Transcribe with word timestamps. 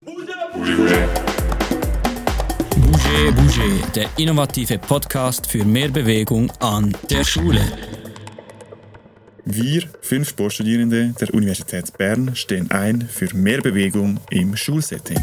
Bouge, 0.00 0.32
Bouge, 3.34 3.82
der 3.96 4.08
innovative 4.16 4.78
Podcast 4.78 5.48
für 5.48 5.64
mehr 5.64 5.88
Bewegung 5.88 6.52
an 6.60 6.96
der 7.10 7.24
Schule. 7.24 7.60
Wir, 9.44 9.90
fünf 10.00 10.28
Sportstudierende 10.28 11.16
der 11.20 11.34
Universität 11.34 11.98
Bern, 11.98 12.36
stehen 12.36 12.70
ein 12.70 13.00
für 13.00 13.34
mehr 13.34 13.60
Bewegung 13.60 14.20
im 14.30 14.56
Schulsetting. 14.56 15.18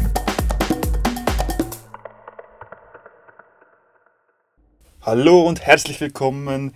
Hallo 5.00 5.48
und 5.48 5.62
herzlich 5.62 5.98
willkommen 6.02 6.74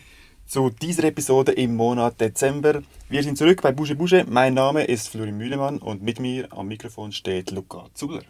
zu 0.51 0.69
dieser 0.69 1.05
Episode 1.05 1.53
im 1.53 1.77
Monat 1.77 2.21
Dezember. 2.21 2.83
Wir 3.09 3.23
sind 3.23 3.39
zurück 3.39 3.63
bei 3.63 3.71
Bouge 3.71 3.95
Bouge. 3.95 4.25
Mein 4.29 4.55
Name 4.55 4.83
ist 4.83 5.09
Florin 5.09 5.37
Mühlemann 5.37 5.79
und 5.79 6.03
mit 6.03 6.19
mir 6.19 6.49
am 6.53 6.67
Mikrofon 6.67 7.13
steht 7.13 7.53
Luca 7.53 7.87
Zuller. 7.95 8.25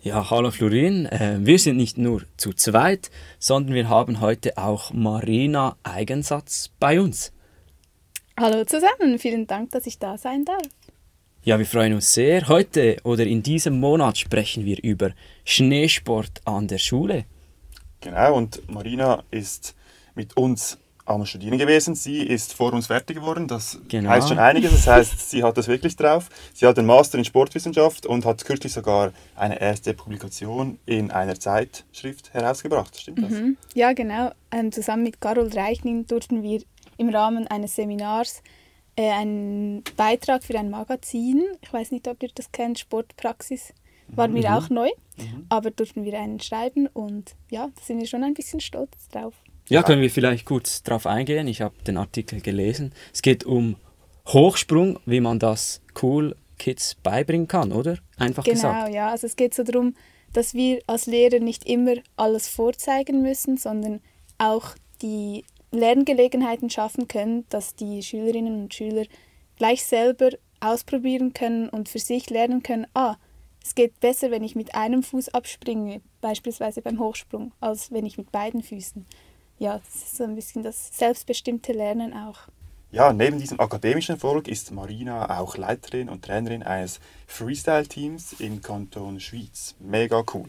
Ja, 0.00 0.30
hallo 0.30 0.50
Florin. 0.52 1.04
Äh, 1.04 1.36
wir 1.40 1.58
sind 1.58 1.76
nicht 1.76 1.98
nur 1.98 2.22
zu 2.38 2.54
zweit, 2.54 3.10
sondern 3.38 3.74
wir 3.74 3.90
haben 3.90 4.22
heute 4.22 4.56
auch 4.56 4.94
Marina 4.94 5.76
Eigensatz 5.82 6.70
bei 6.80 6.98
uns. 6.98 7.30
Hallo 8.38 8.64
zusammen, 8.64 9.18
vielen 9.18 9.46
Dank, 9.46 9.72
dass 9.72 9.86
ich 9.86 9.98
da 9.98 10.16
sein 10.16 10.46
darf. 10.46 10.62
Ja, 11.44 11.58
wir 11.58 11.66
freuen 11.66 11.92
uns 11.92 12.14
sehr. 12.14 12.48
Heute 12.48 12.96
oder 13.04 13.26
in 13.26 13.42
diesem 13.42 13.78
Monat 13.78 14.16
sprechen 14.16 14.64
wir 14.64 14.82
über 14.82 15.10
Schneesport 15.44 16.40
an 16.46 16.68
der 16.68 16.78
Schule. 16.78 17.26
Genau, 18.00 18.34
und 18.34 18.66
Marina 18.70 19.24
ist 19.30 19.74
mit 20.14 20.38
uns 20.38 20.78
am 21.14 21.26
Studieren 21.26 21.58
gewesen. 21.58 21.94
Sie 21.94 22.22
ist 22.22 22.54
vor 22.54 22.72
uns 22.72 22.86
fertig 22.86 23.16
geworden. 23.16 23.48
Das 23.48 23.80
genau. 23.88 24.10
heißt 24.10 24.28
schon 24.28 24.38
einiges. 24.38 24.72
Das 24.72 24.86
heißt, 24.86 25.30
sie 25.30 25.42
hat 25.42 25.56
das 25.56 25.68
wirklich 25.68 25.96
drauf. 25.96 26.28
Sie 26.54 26.66
hat 26.66 26.78
einen 26.78 26.86
Master 26.86 27.18
in 27.18 27.24
Sportwissenschaft 27.24 28.06
und 28.06 28.24
hat 28.24 28.44
kürzlich 28.44 28.72
sogar 28.72 29.12
eine 29.34 29.60
erste 29.60 29.94
Publikation 29.94 30.78
in 30.86 31.10
einer 31.10 31.38
Zeitschrift 31.38 32.32
herausgebracht. 32.32 32.98
Stimmt 32.98 33.22
das? 33.22 33.30
Mhm. 33.30 33.56
Ja, 33.74 33.92
genau. 33.92 34.30
Ähm, 34.50 34.72
zusammen 34.72 35.02
mit 35.02 35.20
Carol 35.20 35.48
Reichling 35.52 36.06
durften 36.06 36.42
wir 36.42 36.62
im 36.96 37.08
Rahmen 37.08 37.46
eines 37.46 37.76
Seminars 37.76 38.42
äh, 38.96 39.10
einen 39.10 39.82
Beitrag 39.96 40.44
für 40.44 40.58
ein 40.58 40.70
Magazin, 40.70 41.42
ich 41.62 41.72
weiß 41.72 41.90
nicht, 41.92 42.06
ob 42.08 42.22
ihr 42.22 42.30
das 42.34 42.52
kennt, 42.52 42.78
Sportpraxis, 42.78 43.72
war 44.08 44.28
mhm. 44.28 44.34
mir 44.34 44.56
auch 44.56 44.68
neu, 44.68 44.90
mhm. 45.16 45.46
aber 45.48 45.70
durften 45.70 46.04
wir 46.04 46.18
einen 46.18 46.40
schreiben 46.40 46.86
und 46.88 47.34
ja, 47.50 47.68
da 47.74 47.82
sind 47.82 48.00
wir 48.00 48.06
schon 48.06 48.24
ein 48.24 48.34
bisschen 48.34 48.60
stolz 48.60 49.08
drauf. 49.08 49.34
Ja, 49.70 49.84
können 49.84 50.02
wir 50.02 50.10
vielleicht 50.10 50.46
kurz 50.46 50.82
darauf 50.82 51.06
eingehen. 51.06 51.46
Ich 51.46 51.60
habe 51.60 51.74
den 51.86 51.96
Artikel 51.96 52.40
gelesen. 52.40 52.92
Es 53.14 53.22
geht 53.22 53.44
um 53.44 53.76
Hochsprung, 54.26 54.98
wie 55.06 55.20
man 55.20 55.38
das 55.38 55.80
cool 56.02 56.34
Kids 56.58 56.96
beibringen 56.96 57.46
kann, 57.46 57.70
oder? 57.70 57.98
Einfach 58.18 58.42
genau, 58.42 58.54
gesagt. 58.54 58.86
Genau, 58.86 58.96
ja. 58.96 59.10
Also 59.10 59.28
es 59.28 59.36
geht 59.36 59.54
so 59.54 59.62
darum, 59.62 59.94
dass 60.32 60.54
wir 60.54 60.80
als 60.88 61.06
Lehrer 61.06 61.38
nicht 61.38 61.66
immer 61.66 61.94
alles 62.16 62.48
vorzeigen 62.48 63.22
müssen, 63.22 63.56
sondern 63.56 64.00
auch 64.38 64.74
die 65.02 65.44
Lerngelegenheiten 65.70 66.68
schaffen 66.68 67.06
können, 67.06 67.44
dass 67.48 67.76
die 67.76 68.02
Schülerinnen 68.02 68.62
und 68.62 68.74
Schüler 68.74 69.04
gleich 69.56 69.84
selber 69.84 70.30
ausprobieren 70.58 71.32
können 71.32 71.68
und 71.68 71.88
für 71.88 72.00
sich 72.00 72.28
lernen 72.28 72.64
können, 72.64 72.88
ah, 72.94 73.16
es 73.62 73.76
geht 73.76 74.00
besser, 74.00 74.32
wenn 74.32 74.42
ich 74.42 74.56
mit 74.56 74.74
einem 74.74 75.04
Fuß 75.04 75.28
abspringe, 75.28 76.00
beispielsweise 76.20 76.82
beim 76.82 76.98
Hochsprung, 76.98 77.52
als 77.60 77.92
wenn 77.92 78.04
ich 78.04 78.18
mit 78.18 78.32
beiden 78.32 78.62
Füßen 78.62 79.06
ja, 79.60 79.78
das 79.78 79.94
ist 79.94 80.16
so 80.16 80.24
ein 80.24 80.34
bisschen 80.34 80.62
das 80.62 80.88
selbstbestimmte 80.96 81.72
Lernen 81.72 82.14
auch. 82.14 82.38
Ja, 82.90 83.12
neben 83.12 83.38
diesem 83.38 83.60
akademischen 83.60 84.12
Erfolg 84.12 84.48
ist 84.48 84.72
Marina 84.72 85.38
auch 85.38 85.56
Leiterin 85.56 86.08
und 86.08 86.24
Trainerin 86.24 86.64
eines 86.64 86.98
Freestyle-Teams 87.26 88.40
im 88.40 88.62
Kanton 88.62 89.20
Schwyz. 89.20 89.76
Mega 89.78 90.24
cool. 90.34 90.48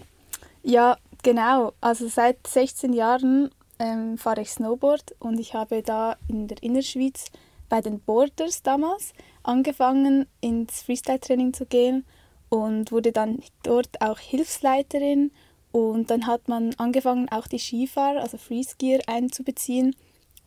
Ja, 0.64 0.98
genau. 1.22 1.74
Also 1.82 2.08
seit 2.08 2.48
16 2.48 2.94
Jahren 2.94 3.52
ähm, 3.80 4.18
fahre 4.18 4.42
ich 4.42 4.52
Snowboard 4.52 5.14
und 5.20 5.40
ich 5.40 5.54
habe 5.54 5.84
da 5.84 6.16
in 6.30 6.48
der 6.48 6.64
Innerschweiz 6.64 7.26
bei 7.68 7.82
den 7.82 8.00
Borders 8.00 8.64
damals 8.64 9.14
angefangen, 9.44 10.26
ins 10.40 10.84
Freestyle-Training 10.84 11.54
zu 11.54 11.66
gehen 11.66 12.06
und 12.48 12.94
wurde 12.94 13.12
dann 13.12 13.40
dort 13.64 14.02
auch 14.02 14.20
Hilfsleiterin 14.20 15.32
und 15.72 16.10
dann 16.10 16.28
hat 16.28 16.48
man 16.48 16.74
angefangen, 16.78 17.30
auch 17.30 17.48
die 17.48 17.60
Skifahrer, 17.60 18.22
also 18.22 18.38
Freeskier, 18.38 19.00
einzubeziehen. 19.08 19.96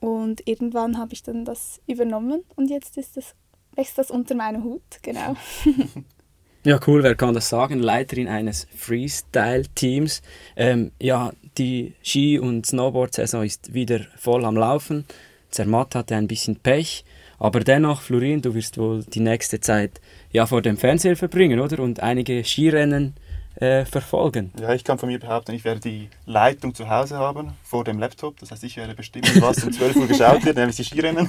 Und 0.00 0.46
irgendwann 0.46 0.98
habe 0.98 1.14
ich 1.14 1.22
dann 1.22 1.44
das 1.44 1.80
übernommen 1.86 2.44
und 2.56 2.68
jetzt 2.68 2.98
ist 2.98 3.16
das, 3.16 3.34
wächst 3.74 3.96
das 3.96 4.10
unter 4.10 4.34
meinem 4.34 4.62
Hut, 4.64 4.82
genau. 5.02 5.34
ja, 6.64 6.78
cool, 6.86 7.02
wer 7.02 7.14
kann 7.14 7.32
das 7.32 7.48
sagen? 7.48 7.78
Leiterin 7.78 8.28
eines 8.28 8.66
Freestyle-Teams. 8.76 10.20
Ähm, 10.56 10.92
ja, 11.00 11.32
die 11.56 11.94
Ski- 12.02 12.38
und 12.38 12.66
Snowboard-Saison 12.66 13.44
ist 13.44 13.72
wieder 13.72 14.00
voll 14.16 14.44
am 14.44 14.56
Laufen. 14.56 15.06
Zermatt 15.50 15.94
hatte 15.94 16.16
ein 16.16 16.28
bisschen 16.28 16.56
Pech. 16.56 17.04
Aber 17.38 17.60
dennoch, 17.60 18.00
Florin, 18.02 18.42
du 18.42 18.54
wirst 18.54 18.78
wohl 18.78 19.04
die 19.04 19.20
nächste 19.20 19.60
Zeit 19.60 20.00
ja 20.32 20.46
vor 20.46 20.62
dem 20.62 20.76
Fernseher 20.76 21.16
verbringen, 21.16 21.60
oder? 21.60 21.82
Und 21.82 22.00
einige 22.00 22.44
Skirennen 22.44 23.14
äh, 23.56 23.84
verfolgen. 23.84 24.53
Ja, 24.60 24.75
ich 24.75 24.84
kann 24.84 24.98
von 24.98 25.09
mir 25.09 25.19
behaupten, 25.19 25.53
ich 25.53 25.65
werde 25.65 25.81
die 25.81 26.09
Leitung 26.26 26.75
zu 26.75 26.88
Hause 26.88 27.16
haben, 27.19 27.53
vor 27.62 27.84
dem 27.84 27.98
Laptop. 27.98 28.38
Das 28.41 28.50
heißt, 28.50 28.65
ich 28.65 28.76
werde 28.76 28.94
bestimmen, 28.94 29.31
was 29.41 29.62
um 29.62 29.72
12 29.72 29.97
Uhr 29.97 30.06
geschaut 30.06 30.44
wird, 30.44 30.56
nämlich 30.56 30.76
die 30.76 30.84
Skirennen. 30.84 31.28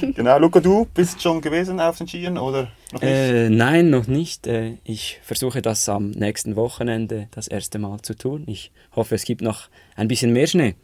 genau, 0.14 0.38
Luca, 0.38 0.60
du 0.60 0.86
bist 0.92 1.22
schon 1.22 1.40
gewesen 1.40 1.80
auf 1.80 1.98
den 1.98 2.08
Skiern 2.08 2.38
oder 2.38 2.68
noch 2.92 3.00
nicht? 3.00 3.10
Äh, 3.10 3.48
nein, 3.50 3.90
noch 3.90 4.06
nicht. 4.06 4.46
Äh, 4.46 4.78
ich 4.84 5.20
versuche 5.22 5.62
das 5.62 5.88
am 5.88 6.10
nächsten 6.10 6.56
Wochenende 6.56 7.28
das 7.30 7.48
erste 7.48 7.78
Mal 7.78 8.00
zu 8.02 8.14
tun. 8.14 8.44
Ich 8.46 8.72
hoffe, 8.94 9.14
es 9.14 9.24
gibt 9.24 9.42
noch 9.42 9.68
ein 9.94 10.08
bisschen 10.08 10.32
mehr 10.32 10.46
Schnee. 10.46 10.74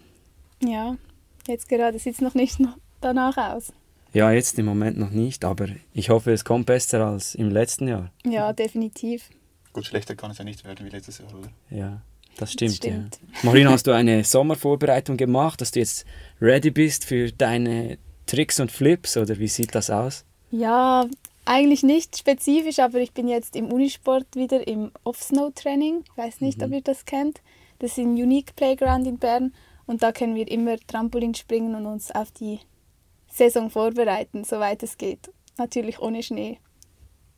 Ja, 0.63 0.97
jetzt 1.49 1.69
gerade 1.69 1.99
sieht 1.99 2.15
es 2.15 2.21
noch 2.21 2.35
nicht 2.35 2.59
danach 3.01 3.37
aus. 3.37 3.73
Ja, 4.15 4.31
jetzt 4.31 4.59
im 4.59 4.67
Moment 4.67 4.99
noch 4.99 5.11
nicht, 5.11 5.45
aber 5.45 5.69
ich 5.95 6.11
hoffe, 6.11 6.33
es 6.33 6.45
kommt 6.45 6.67
besser 6.67 7.07
als 7.07 7.35
im 7.35 7.51
letzten 7.51 7.89
Jahr. 7.89 8.11
Ja, 8.25 8.53
definitiv. 8.53 9.31
Gut, 9.73 9.87
schlechter 9.87 10.15
kann 10.15 10.31
es 10.31 10.39
ja 10.39 10.45
nicht 10.45 10.65
werden 10.65 10.85
wie 10.85 10.91
letztes 10.91 11.19
Jahr, 11.19 11.35
oder? 11.35 11.49
Ja, 11.71 12.03
das 12.37 12.53
stimmt. 12.53 12.71
Das 12.71 12.77
stimmt. 12.77 13.21
Ja. 13.21 13.39
Marina, 13.43 13.71
hast 13.71 13.87
du 13.87 13.93
eine 13.93 14.25
Sommervorbereitung 14.25 15.17
gemacht, 15.17 15.61
dass 15.61 15.71
du 15.71 15.81
jetzt 15.81 16.05
ready 16.41 16.71
bist 16.71 17.05
für 17.05 17.33
deine 17.33 17.99
Tricks 18.27 18.61
und 18.61 18.71
Flips 18.71 19.17
oder 19.17 19.39
wie 19.39 19.49
sieht 19.49 19.75
das 19.75 19.91
aus? 19.91 20.25
Ja, 20.51 21.07
eigentlich 21.45 21.83
nicht 21.83 22.17
spezifisch, 22.17 22.79
aber 22.79 22.99
ich 22.99 23.13
bin 23.13 23.29
jetzt 23.29 23.57
im 23.57 23.73
Unisport 23.73 24.27
wieder 24.35 24.67
im 24.67 24.93
Off-Snow-Training. 25.05 26.05
Ich 26.05 26.17
weiß 26.17 26.41
nicht, 26.41 26.59
mhm. 26.59 26.65
ob 26.65 26.73
ihr 26.73 26.83
das 26.83 27.05
kennt. 27.05 27.41
Das 27.79 27.93
ist 27.93 27.99
ein 27.99 28.13
Unique 28.13 28.55
Playground 28.55 29.07
in 29.07 29.19
Bern 29.19 29.53
und 29.87 30.03
da 30.03 30.13
können 30.13 30.35
wir 30.35 30.49
immer 30.49 30.77
Trampolin 30.87 31.35
springen 31.35 31.75
und 31.75 31.87
uns 31.87 32.11
auf 32.11 32.31
die 32.31 32.61
Saison 33.29 33.71
vorbereiten, 33.71 34.45
soweit 34.45 34.83
es 34.83 34.99
geht. 34.99 35.31
Natürlich 35.59 35.99
ohne 35.99 36.23
Schnee. 36.23 36.59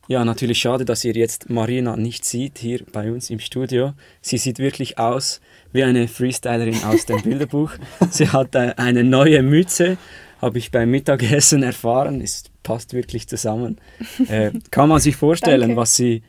Ja, 0.07 0.23
natürlich 0.23 0.59
schade, 0.59 0.85
dass 0.85 1.03
ihr 1.03 1.13
jetzt 1.13 1.49
Marina 1.49 1.97
nicht 1.97 2.25
seht 2.25 2.59
hier 2.59 2.83
bei 2.91 3.11
uns 3.11 3.31
im 3.31 3.39
Studio. 3.39 3.93
Sie 4.21 4.37
sieht 4.37 4.59
wirklich 4.59 4.99
aus 4.99 5.41
wie 5.71 5.83
eine 5.83 6.07
Freestylerin 6.07 6.83
aus 6.83 7.07
dem 7.07 7.21
Bilderbuch. 7.23 7.71
Sie 8.11 8.29
hat 8.29 8.53
äh, 8.53 8.73
eine 8.77 9.03
neue 9.03 9.41
Mütze, 9.41 9.97
habe 10.41 10.59
ich 10.59 10.69
beim 10.69 10.91
Mittagessen 10.91 11.63
erfahren. 11.63 12.21
Es 12.21 12.43
passt 12.61 12.93
wirklich 12.93 13.27
zusammen. 13.27 13.79
Äh, 14.27 14.51
kann 14.69 14.89
man 14.89 14.99
sich 14.99 15.15
vorstellen, 15.15 15.75
was 15.75 15.95
sie, 15.95 16.21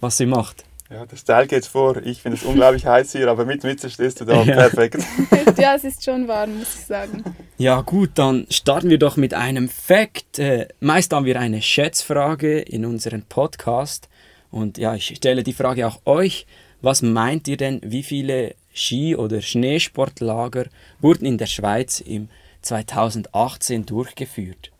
was 0.00 0.16
sie 0.16 0.26
macht? 0.26 0.64
Ja, 0.90 1.04
der 1.04 1.16
Style 1.16 1.46
geht 1.46 1.66
vor. 1.66 1.98
Ich 1.98 2.22
finde 2.22 2.38
es 2.38 2.44
unglaublich 2.44 2.86
heiß 2.86 3.12
hier, 3.12 3.28
aber 3.28 3.44
mit 3.44 3.62
Mütze 3.62 3.90
stehst 3.90 4.20
du 4.20 4.24
da 4.24 4.42
ja. 4.42 4.54
perfekt. 4.54 4.96
ja, 5.58 5.74
es 5.74 5.84
ist 5.84 6.02
schon 6.02 6.26
warm, 6.26 6.58
muss 6.58 6.74
ich 6.76 6.86
sagen. 6.86 7.22
Ja, 7.58 7.82
gut, 7.82 8.12
dann 8.14 8.46
starten 8.48 8.88
wir 8.88 8.98
doch 8.98 9.16
mit 9.16 9.34
einem 9.34 9.68
Fact. 9.68 10.38
Äh, 10.38 10.68
meist 10.80 11.12
haben 11.12 11.26
wir 11.26 11.38
eine 11.38 11.60
Schätzfrage 11.60 12.60
in 12.60 12.86
unserem 12.86 13.22
Podcast. 13.22 14.08
Und 14.50 14.78
ja, 14.78 14.94
ich 14.94 15.14
stelle 15.16 15.42
die 15.42 15.52
Frage 15.52 15.86
auch 15.86 16.00
euch. 16.06 16.46
Was 16.80 17.02
meint 17.02 17.48
ihr 17.48 17.58
denn, 17.58 17.80
wie 17.84 18.02
viele 18.02 18.54
Ski- 18.72 19.16
oder 19.16 19.42
Schneesportlager 19.42 20.66
wurden 21.00 21.26
in 21.26 21.36
der 21.36 21.46
Schweiz 21.46 22.00
im 22.00 22.30
2018 22.62 23.84
durchgeführt? 23.84 24.70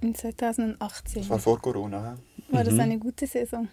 In 0.00 0.14
2018? 0.14 1.22
Das 1.22 1.28
war 1.30 1.38
vor 1.38 1.60
Corona. 1.60 2.16
War 2.48 2.64
das 2.64 2.74
mhm. 2.74 2.80
eine 2.80 2.98
gute 2.98 3.26
Saison? 3.26 3.68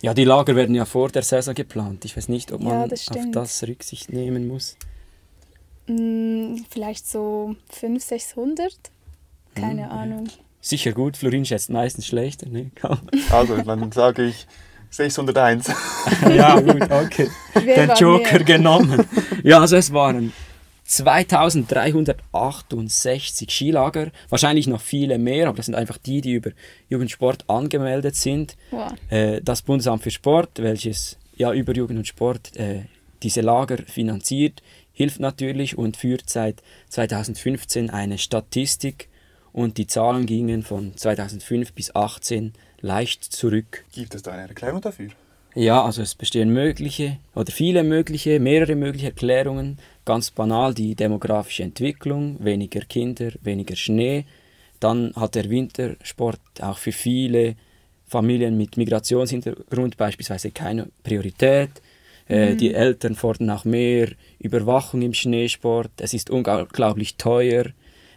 Ja, 0.00 0.14
die 0.14 0.24
Lager 0.24 0.54
werden 0.54 0.74
ja 0.74 0.84
vor 0.84 1.08
der 1.08 1.22
Saison 1.22 1.54
geplant. 1.54 2.04
Ich 2.04 2.16
weiß 2.16 2.28
nicht, 2.28 2.52
ob 2.52 2.62
man 2.62 2.72
ja, 2.72 2.86
das 2.86 3.08
auf 3.10 3.16
das 3.32 3.62
Rücksicht 3.64 4.12
nehmen 4.12 4.46
muss. 4.46 4.76
Hm, 5.86 6.64
vielleicht 6.70 7.08
so 7.08 7.56
500, 7.70 8.02
600? 8.02 8.72
Keine 9.54 9.84
hm, 9.84 9.90
Ahnung. 9.90 10.26
Ja. 10.26 10.32
Sicher 10.60 10.92
gut, 10.92 11.16
Florin 11.16 11.44
schätzt 11.44 11.70
meistens 11.70 12.06
schlechter. 12.06 12.48
Ne? 12.48 12.70
also, 13.30 13.56
dann 13.56 13.90
sage 13.92 14.26
ich 14.26 14.46
601. 14.90 15.68
ja, 16.34 16.60
gut, 16.60 16.82
okay. 16.82 17.30
Wer 17.54 17.86
Den 17.86 17.96
Joker 17.96 18.34
mehr? 18.34 18.44
genommen. 18.44 19.04
Ja, 19.42 19.60
also 19.60 19.76
es 19.76 19.92
waren 19.92 20.32
2368 20.88 23.50
Skilager, 23.50 24.10
wahrscheinlich 24.30 24.66
noch 24.66 24.80
viele 24.80 25.18
mehr, 25.18 25.48
aber 25.48 25.58
das 25.58 25.66
sind 25.66 25.74
einfach 25.74 25.98
die, 25.98 26.22
die 26.22 26.32
über 26.32 26.52
Jugendsport 26.88 27.44
angemeldet 27.48 28.16
sind. 28.16 28.56
Wow. 28.70 28.94
Äh, 29.10 29.42
das 29.42 29.60
Bundesamt 29.62 30.02
für 30.02 30.10
Sport, 30.10 30.62
welches 30.62 31.18
ja 31.36 31.52
über 31.52 31.74
Jugend 31.74 31.98
und 31.98 32.06
Sport 32.06 32.56
äh, 32.56 32.84
diese 33.22 33.42
Lager 33.42 33.76
finanziert, 33.86 34.62
hilft 34.92 35.20
natürlich 35.20 35.76
und 35.76 35.98
führt 35.98 36.30
seit 36.30 36.62
2015 36.88 37.90
eine 37.90 38.16
Statistik 38.16 39.10
und 39.52 39.76
die 39.76 39.86
Zahlen 39.86 40.24
gingen 40.24 40.62
von 40.62 40.96
2005 40.96 41.74
bis 41.74 41.88
2018 41.88 42.54
leicht 42.80 43.24
zurück. 43.24 43.84
Gibt 43.92 44.14
es 44.14 44.22
da 44.22 44.32
eine 44.32 44.48
Erklärung 44.48 44.80
dafür? 44.80 45.10
Ja, 45.54 45.84
also 45.84 46.02
es 46.02 46.14
bestehen 46.14 46.52
mögliche 46.52 47.18
oder 47.34 47.50
viele 47.50 47.82
mögliche, 47.82 48.38
mehrere 48.38 48.76
mögliche 48.76 49.06
Erklärungen. 49.06 49.78
Ganz 50.08 50.30
banal 50.30 50.72
die 50.72 50.94
demografische 50.94 51.64
Entwicklung, 51.64 52.42
weniger 52.42 52.80
Kinder, 52.80 53.30
weniger 53.42 53.76
Schnee. 53.76 54.24
Dann 54.80 55.12
hat 55.14 55.34
der 55.34 55.50
Wintersport 55.50 56.40
auch 56.62 56.78
für 56.78 56.92
viele 56.92 57.56
Familien 58.06 58.56
mit 58.56 58.78
Migrationshintergrund 58.78 59.98
beispielsweise 59.98 60.50
keine 60.50 60.88
Priorität. 61.02 61.82
Äh, 62.26 62.54
mhm. 62.54 62.56
Die 62.56 62.72
Eltern 62.72 63.16
fordern 63.16 63.50
auch 63.50 63.66
mehr 63.66 64.08
Überwachung 64.38 65.02
im 65.02 65.12
Schneesport. 65.12 65.90
Es 65.98 66.14
ist 66.14 66.30
unglaublich 66.30 67.16
teuer. 67.16 67.66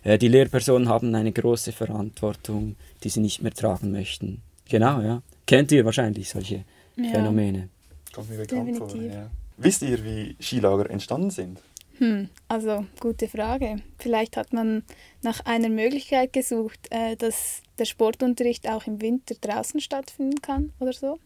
Äh, 0.06 0.18
die 0.18 0.30
Lehrpersonen 0.30 0.88
haben 0.88 1.14
eine 1.14 1.34
große 1.34 1.74
Verantwortung, 1.74 2.78
die 3.04 3.10
sie 3.10 3.20
nicht 3.20 3.42
mehr 3.42 3.54
tragen 3.54 3.92
möchten. 3.92 4.42
Genau, 4.70 5.02
ja. 5.02 5.22
Kennt 5.46 5.74
ihr 5.74 5.84
wahrscheinlich 5.84 6.30
solche 6.30 6.64
ja. 6.96 7.12
Phänomene. 7.12 7.68
Kommt 8.14 8.30
mir 8.30 8.38
bekannt 8.38 8.78
vor. 8.78 8.96
Ja. 8.96 9.30
Wisst 9.58 9.82
ihr, 9.82 10.02
wie 10.06 10.38
Skilager 10.40 10.90
entstanden 10.90 11.32
sind? 11.32 11.60
Hm, 12.02 12.30
also 12.48 12.84
gute 13.00 13.28
Frage. 13.28 13.76
Vielleicht 14.00 14.36
hat 14.36 14.54
man 14.54 14.82
nach 15.22 15.46
einer 15.46 15.70
Möglichkeit 15.70 16.34
gesucht, 16.34 16.88
äh, 16.90 17.16
dass 17.16 17.62
der 17.78 17.86
Sportunterricht 17.86 18.68
auch 18.68 18.88
im 18.88 19.02
Winter 19.02 19.36
draußen 19.40 19.80
stattfinden 19.80 20.42
kann 20.42 20.74
oder 20.80 20.94
so. 20.94 21.20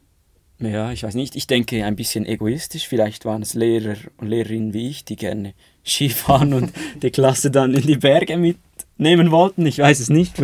Ja, 0.60 0.92
ich 0.92 1.04
weiß 1.04 1.16
nicht. 1.16 1.38
Ich 1.38 1.48
denke 1.48 1.86
ein 1.86 1.95
bisschen 1.95 2.25
egoistisch. 2.25 2.89
Vielleicht 2.89 3.24
waren 3.24 3.42
es 3.42 3.54
Lehrer 3.54 3.95
und 4.18 4.27
Lehrerinnen 4.27 4.74
wie 4.74 4.89
ich, 4.89 5.06
die 5.06 5.16
gerne 5.16 5.54
Skifahren 5.86 6.54
und 6.54 6.74
die 7.01 7.12
Klasse 7.12 7.51
dann 7.51 7.74
in 7.74 7.88
die 7.88 7.98
Berge 7.98 8.36
mitnehmen 8.36 9.31
wollten. 9.31 9.66
Ich 9.66 9.80
weiß 9.80 10.01
es 10.01 10.10
nicht. 10.10 10.38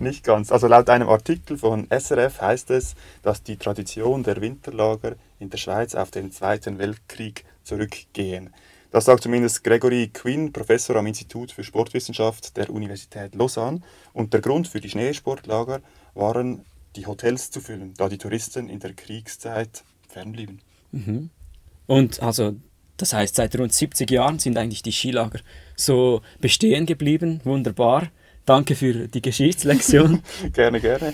Nicht 0.00 0.24
ganz. 0.24 0.50
Also 0.50 0.66
laut 0.66 0.88
einem 0.88 1.10
Artikel 1.10 1.58
von 1.58 1.88
SRF 1.90 2.40
heißt 2.40 2.70
es, 2.70 2.94
dass 3.22 3.42
die 3.42 3.58
Tradition 3.58 4.22
der 4.22 4.40
Winterlager 4.40 5.16
in 5.38 5.50
der 5.50 5.58
Schweiz 5.58 5.94
auf 5.94 6.10
den 6.10 6.32
Zweiten 6.32 6.78
Weltkrieg 6.78 7.44
zurückgehen. 7.64 8.48
Das 8.90 9.04
sagt 9.04 9.22
zumindest 9.22 9.62
Gregory 9.64 10.08
Quinn, 10.08 10.52
Professor 10.52 10.96
am 10.96 11.06
Institut 11.06 11.52
für 11.52 11.62
Sportwissenschaft 11.62 12.56
der 12.56 12.70
Universität 12.70 13.34
Lausanne. 13.34 13.80
Und 14.14 14.32
der 14.32 14.40
Grund 14.40 14.66
für 14.66 14.80
die 14.80 14.88
Schneesportlager 14.88 15.80
waren 16.14 16.64
die 16.96 17.06
Hotels 17.06 17.50
zu 17.50 17.60
füllen, 17.60 17.94
da 17.96 18.08
die 18.08 18.18
Touristen 18.18 18.68
in 18.68 18.80
der 18.80 18.94
Kriegszeit 18.94 19.84
fernblieben. 20.08 20.60
Mhm. 20.92 21.30
Und 21.86 22.22
also, 22.22 22.56
das 22.96 23.12
heißt, 23.12 23.34
seit 23.34 23.58
rund 23.58 23.72
70 23.72 24.10
Jahren 24.10 24.38
sind 24.38 24.56
eigentlich 24.56 24.82
die 24.82 24.92
Skilager 24.92 25.40
so 25.76 26.22
bestehen 26.40 26.86
geblieben. 26.86 27.40
Wunderbar. 27.44 28.08
Danke 28.46 28.74
für 28.74 29.08
die 29.08 29.20
Geschichtslektion. 29.20 30.22
gerne, 30.54 30.80
gerne. 30.80 31.12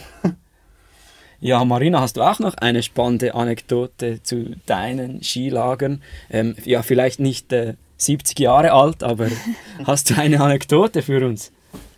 Ja, 1.45 1.63
Marina, 1.63 2.01
hast 2.01 2.17
du 2.17 2.23
auch 2.23 2.39
noch 2.39 2.55
eine 2.55 2.83
spannende 2.83 3.35
Anekdote 3.35 4.23
zu 4.23 4.57
deinen 4.65 5.23
Skilagern? 5.23 6.03
Ähm, 6.31 6.57
ja, 6.65 6.83
vielleicht 6.83 7.21
nicht 7.21 7.53
äh, 7.53 7.75
70 7.99 8.39
Jahre 8.39 8.73
alt, 8.73 9.03
aber 9.03 9.29
hast 9.85 10.09
du 10.09 10.15
eine 10.19 10.41
Anekdote 10.41 11.03
für 11.03 11.27
uns? 11.27 11.53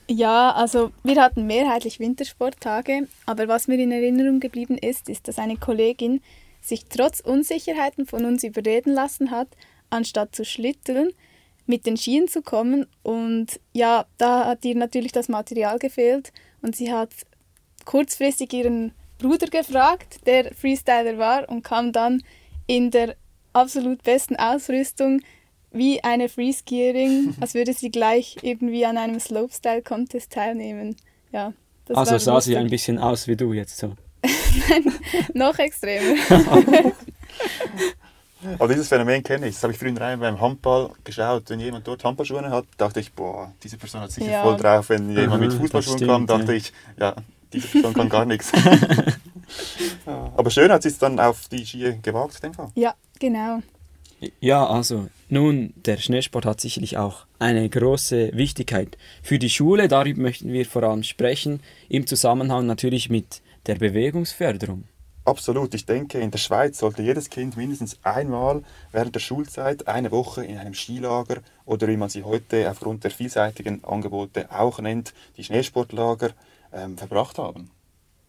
Ja, 0.09 0.51
also 0.51 0.91
wir 1.05 1.23
hatten 1.23 1.47
mehrheitlich 1.47 2.01
Wintersporttage, 2.01 3.07
aber 3.25 3.47
was 3.47 3.69
mir 3.69 3.79
in 3.79 3.93
Erinnerung 3.93 4.41
geblieben 4.41 4.79
ist, 4.79 5.09
ist, 5.09 5.29
dass 5.29 5.39
eine 5.39 5.57
Kollegin 5.57 6.23
sich 6.61 6.87
trotz 6.87 7.21
Unsicherheiten 7.21 8.05
von 8.05 8.25
uns 8.25 8.43
überreden 8.43 8.95
lassen 8.95 9.31
hat, 9.31 9.47
anstatt 9.91 10.35
zu 10.35 10.45
schlitteln, 10.45 11.11
mit 11.67 11.87
den 11.87 11.97
Skien 11.97 12.27
zu 12.27 12.43
kommen. 12.43 12.89
Und 13.05 13.61
ja, 13.73 14.07
da 14.19 14.47
hat 14.47 14.65
ihr 14.65 14.75
natürlich 14.75 15.13
das 15.13 15.29
Material 15.29 15.79
gefehlt 15.79 16.33
und 16.63 16.75
sie 16.75 16.93
hat 16.93 17.11
kurzfristig 17.85 18.53
ihren 18.53 18.91
Bruder 19.19 19.47
gefragt, 19.47 20.27
der 20.27 20.55
Freestyler 20.55 21.19
war, 21.19 21.49
und 21.49 21.63
kam 21.63 21.93
dann 21.93 22.23
in 22.67 22.91
der 22.91 23.17
absolut 23.53 24.03
besten 24.03 24.37
Ausrüstung 24.37 25.21
wie 25.73 26.03
eine 26.05 26.29
Freeskierin, 26.29 27.35
als 27.41 27.55
würde 27.55 27.73
sie 27.73 27.91
gleich 27.91 28.37
irgendwie 28.43 28.85
an 28.85 28.99
einem 28.99 29.21
Slopestyle-Contest 29.21 30.33
teilnehmen. 30.33 30.97
Ja, 31.33 31.53
also 31.89 32.19
sah 32.19 32.35
lustig. 32.35 32.53
sie 32.53 32.59
ein 32.59 32.71
bisschen 32.71 32.99
aus 32.99 33.27
wie 33.29 33.37
du 33.37 33.53
jetzt 33.53 33.79
so. 33.79 33.95
Nein, 34.69 34.93
noch 35.35 35.59
extremer. 35.59 36.17
Aber 38.59 38.69
dieses 38.73 38.89
Phänomen 38.89 39.23
kenne 39.23 39.49
ich. 39.49 39.55
Das 39.55 39.63
habe 39.63 39.73
ich 39.73 39.79
früher 39.79 39.99
rein 40.01 40.21
beim 40.21 40.41
Handball 40.41 40.91
geschaut. 41.05 41.45
Wenn 41.49 41.61
jemand 41.61 41.87
dort 41.87 42.05
Handballschuhe 42.05 42.49
hat, 42.49 42.67
dachte 42.77 43.01
ich, 43.01 43.13
boah, 43.13 43.53
diese 43.63 43.77
Person 43.77 44.03
hat 44.03 44.13
sicher 44.13 44.31
ja. 44.31 44.43
voll 44.43 44.57
drauf. 44.57 44.89
Wenn 44.89 45.11
jemand 45.11 45.41
mit 45.41 45.53
Fußballschuhen 45.53 46.07
kam, 46.07 46.27
dachte 46.27 46.53
ja. 46.53 46.59
ich, 46.59 46.73
ja, 46.99 47.15
diese 47.53 47.69
Person 47.69 47.95
kann 47.95 48.09
gar 48.09 48.25
nichts. 48.25 48.53
Aber 50.07 50.51
schön 50.51 50.71
hat 50.71 50.83
sie 50.83 50.89
es 50.89 50.99
dann 50.99 51.19
auf 51.19 51.49
die 51.49 51.65
Ski 51.65 51.99
gewagt, 52.03 52.37
in 52.37 52.51
dem 52.51 52.55
Fall. 52.55 52.71
Ja, 52.75 52.95
genau. 53.19 53.63
Ja, 54.41 54.67
also 54.67 55.09
nun, 55.29 55.75
der 55.77 55.99
Schneesport 55.99 56.47
hat 56.47 56.61
sicherlich 56.61 56.97
auch 56.97 57.27
eine 57.39 57.69
große 57.69 58.31
Wichtigkeit 58.33 58.97
für 59.23 59.39
die 59.39 59.51
Schule. 59.51 59.89
Darüber 59.89 60.23
möchten 60.23 60.53
wir 60.53 60.65
vor 60.65 60.85
allem 60.85 61.03
sprechen, 61.03 61.61
im 61.89 62.07
Zusammenhang 62.07 62.67
natürlich 62.67 63.11
mit 63.11 63.43
der 63.67 63.75
Bewegungsförderung. 63.75 64.85
Absolut. 65.27 65.75
Ich 65.75 65.87
denke, 65.87 66.21
in 66.21 66.31
der 66.31 66.39
Schweiz 66.39 66.79
sollte 66.79 67.03
jedes 67.03 67.31
Kind 67.31 67.57
mindestens 67.57 67.99
einmal 68.05 68.63
während 68.93 69.17
der 69.17 69.21
Schulzeit 69.21 69.89
eine 69.89 70.13
Woche 70.13 70.45
in 70.45 70.57
einem 70.57 70.73
Skilager 70.73 71.39
oder 71.65 71.89
wie 71.89 71.97
man 71.97 72.09
sie 72.09 72.23
heute 72.23 72.71
aufgrund 72.71 73.03
der 73.03 73.11
vielseitigen 73.11 73.83
Angebote 73.83 74.49
auch 74.53 74.79
nennt, 74.79 75.15
die 75.37 75.43
Schneesportlager, 75.43 76.31
ähm, 76.73 76.97
verbracht 76.97 77.39
haben. 77.39 77.71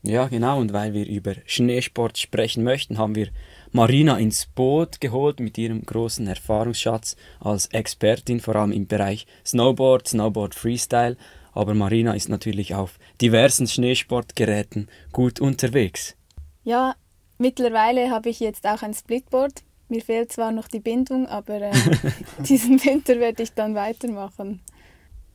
Ja, 0.04 0.28
genau. 0.28 0.60
Und 0.60 0.74
weil 0.74 0.94
wir 0.94 1.06
über 1.06 1.36
Schneesport 1.46 2.18
sprechen 2.18 2.64
möchten, 2.64 2.98
haben 2.98 3.16
wir 3.16 3.30
Marina 3.72 4.18
ins 4.18 4.46
Boot 4.46 5.02
geholt 5.02 5.40
mit 5.40 5.58
ihrem 5.58 5.86
großen 5.86 6.26
Erfahrungsschatz 6.28 7.16
als 7.40 7.68
Expertin, 7.68 8.40
vor 8.40 8.56
allem 8.56 8.72
im 8.72 8.88
Bereich 8.88 9.28
Snowboard, 9.46 10.08
Snowboard 10.08 10.56
Freestyle. 10.56 11.18
Aber 11.52 11.74
Marina 11.74 12.14
ist 12.14 12.30
natürlich 12.30 12.76
auf 12.76 13.00
diversen 13.20 13.68
Schneesportgeräten 13.68 14.90
gut 15.12 15.40
unterwegs. 15.40 16.16
Ja, 16.64 16.96
mittlerweile 17.38 18.12
habe 18.12 18.30
ich 18.30 18.40
jetzt 18.40 18.66
auch 18.66 18.84
ein 18.84 18.94
Splitboard. 18.94 19.64
Mir 19.90 20.02
fehlt 20.02 20.32
zwar 20.32 20.52
noch 20.52 20.68
die 20.68 20.80
Bindung, 20.80 21.28
aber 21.28 21.62
äh, 21.62 21.72
diesen 22.48 22.84
Winter 22.84 23.20
werde 23.20 23.44
ich 23.44 23.54
dann 23.54 23.74
weitermachen. 23.74 24.62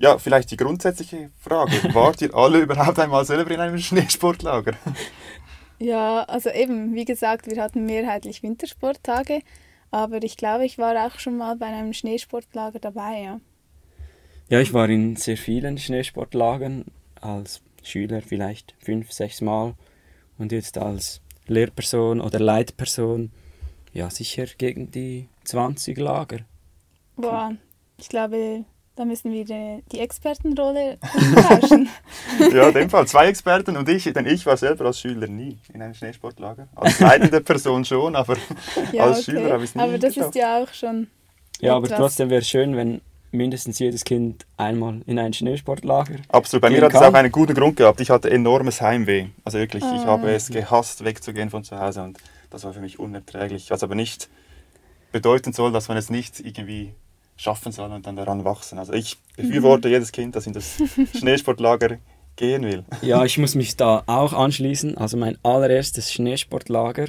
Ja, 0.03 0.19
vielleicht 0.19 0.51
die 0.51 0.57
grundsätzliche 0.57 1.31
Frage. 1.39 1.73
Wart 1.95 2.21
ihr 2.23 2.35
alle 2.35 2.59
überhaupt 2.59 2.99
einmal 2.99 3.25
selber 3.25 3.53
in 3.53 3.61
einem 3.61 3.79
Schneesportlager? 3.79 4.75
Ja, 5.79 6.23
also 6.25 6.49
eben, 6.49 6.95
wie 6.95 7.05
gesagt, 7.05 7.51
wir 7.51 7.61
hatten 7.61 7.87
mehrheitlich 7.87 8.45
Wintersporttage, 8.45 9.41
aber 9.91 10.23
ich 10.23 10.37
glaube, 10.37 10.65
ich 10.65 10.79
war 10.79 10.95
auch 11.05 11.19
schon 11.19 11.37
mal 11.37 11.57
bei 11.57 11.67
einem 11.67 11.93
Schneesportlager 11.93 12.79
dabei, 12.79 13.23
ja. 13.25 13.41
Ja, 14.49 14.61
ich 14.61 14.73
war 14.73 14.89
in 14.89 15.17
sehr 15.17 15.37
vielen 15.37 15.79
Schneesportlagern, 15.79 16.85
als 17.21 17.63
Schüler 17.83 18.23
vielleicht 18.23 18.77
fünf, 18.79 19.11
sechs 19.11 19.41
Mal 19.41 19.75
und 20.39 20.53
jetzt 20.53 20.79
als 20.79 21.21
Lehrperson 21.49 22.21
oder 22.21 22.39
Leitperson, 22.39 23.33
ja, 23.93 24.09
sicher 24.09 24.47
gegen 24.57 24.93
die 24.93 25.27
20 25.43 25.99
Lager. 25.99 26.39
Boah, 27.17 27.57
ich 27.99 28.09
glaube, 28.09 28.65
da 28.97 29.05
müssen 29.05 29.33
wir 29.33 29.45
die, 29.45 29.83
die 29.91 30.01
Expertenrolle 30.01 30.99
tauschen. 31.49 31.89
ja, 32.39 32.69
in 32.69 32.75
dem 32.75 32.91
Fall 32.91 33.07
zwei 33.07 33.29
Experten 33.29 33.77
und 33.77 33.89
ich, 33.89 34.05
denn 34.05 34.27
ich 34.27 34.45
war 34.45 34.57
selber 34.57 34.87
als 34.87 35.01
Schüler 35.01 35.27
nie 35.27 35.59
in 35.73 35.81
einem 35.81 35.95
Schneesportlager. 35.95 36.69
Als 36.75 37.01
leitende 37.01 37.41
Person 37.41 37.85
schon, 37.85 38.15
aber 38.17 38.37
ja, 38.93 39.05
als 39.05 39.21
okay. 39.21 39.31
Schüler 39.31 39.53
habe 39.53 39.65
ich 39.65 39.71
es 39.71 39.75
nie 39.75 39.83
Aber 39.83 39.99
das 39.99 40.15
geschafft. 40.15 40.37
ist 40.37 40.41
ja 40.41 40.63
auch 40.63 40.73
schon. 40.73 41.09
Ja, 41.61 41.77
aber 41.77 41.89
trotzdem 41.89 42.29
wäre 42.29 42.41
es 42.41 42.49
schön, 42.49 42.77
wenn 42.77 43.01
mindestens 43.31 43.79
jedes 43.79 44.05
Kind 44.05 44.45
einmal 44.59 45.01
in 45.07 45.19
ein 45.19 45.33
Schneesportlager. 45.33 46.17
Absolut. 46.29 46.61
Bei 46.61 46.71
mir 46.71 46.83
hat 46.83 46.93
es 46.93 47.01
auch 47.01 47.15
einen 47.15 47.33
guten 47.33 47.55
Grund 47.55 47.77
gehabt. 47.77 48.01
Ich 48.01 48.11
hatte 48.11 48.31
enormes 48.31 48.83
Heimweh. 48.83 49.29
Also 49.45 49.59
wirklich, 49.59 49.83
ah. 49.83 49.97
ich 49.97 50.05
habe 50.05 50.31
es 50.31 50.49
gehasst, 50.49 51.05
wegzugehen 51.05 51.49
von 51.49 51.65
zu 51.65 51.79
Hause 51.79 52.03
und 52.03 52.19
das 52.51 52.65
war 52.65 52.75
für 52.75 52.81
mich 52.81 52.99
unerträglich. 52.99 53.71
Was 53.71 53.83
aber 53.83 53.95
nicht 53.95 54.29
bedeuten 55.13 55.53
soll, 55.53 55.73
dass 55.73 55.89
man 55.89 55.97
es 55.97 56.11
nicht 56.11 56.41
irgendwie 56.41 56.95
schaffen 57.37 57.73
soll 57.73 57.91
und 57.91 58.07
dann 58.07 58.17
daran 58.17 58.45
wachsen. 58.45 58.79
Also 58.79 58.93
ich 58.93 59.19
befürworte 59.37 59.89
mhm. 59.89 59.95
jedes 59.95 60.13
Kind, 60.13 60.37
das 60.37 60.47
in 60.47 60.53
das 60.53 60.77
Schneesportlager 61.19 61.99
gehen 62.37 62.63
will. 62.63 62.85
Ja, 63.03 63.25
ich 63.25 63.39
muss 63.43 63.55
mich 63.55 63.77
da 63.77 64.03
auch 64.07 64.33
anschließen. 64.33 64.97
Also 64.97 65.17
mein 65.17 65.39
allererstes 65.43 66.13
Schneesportlager. 66.13 67.07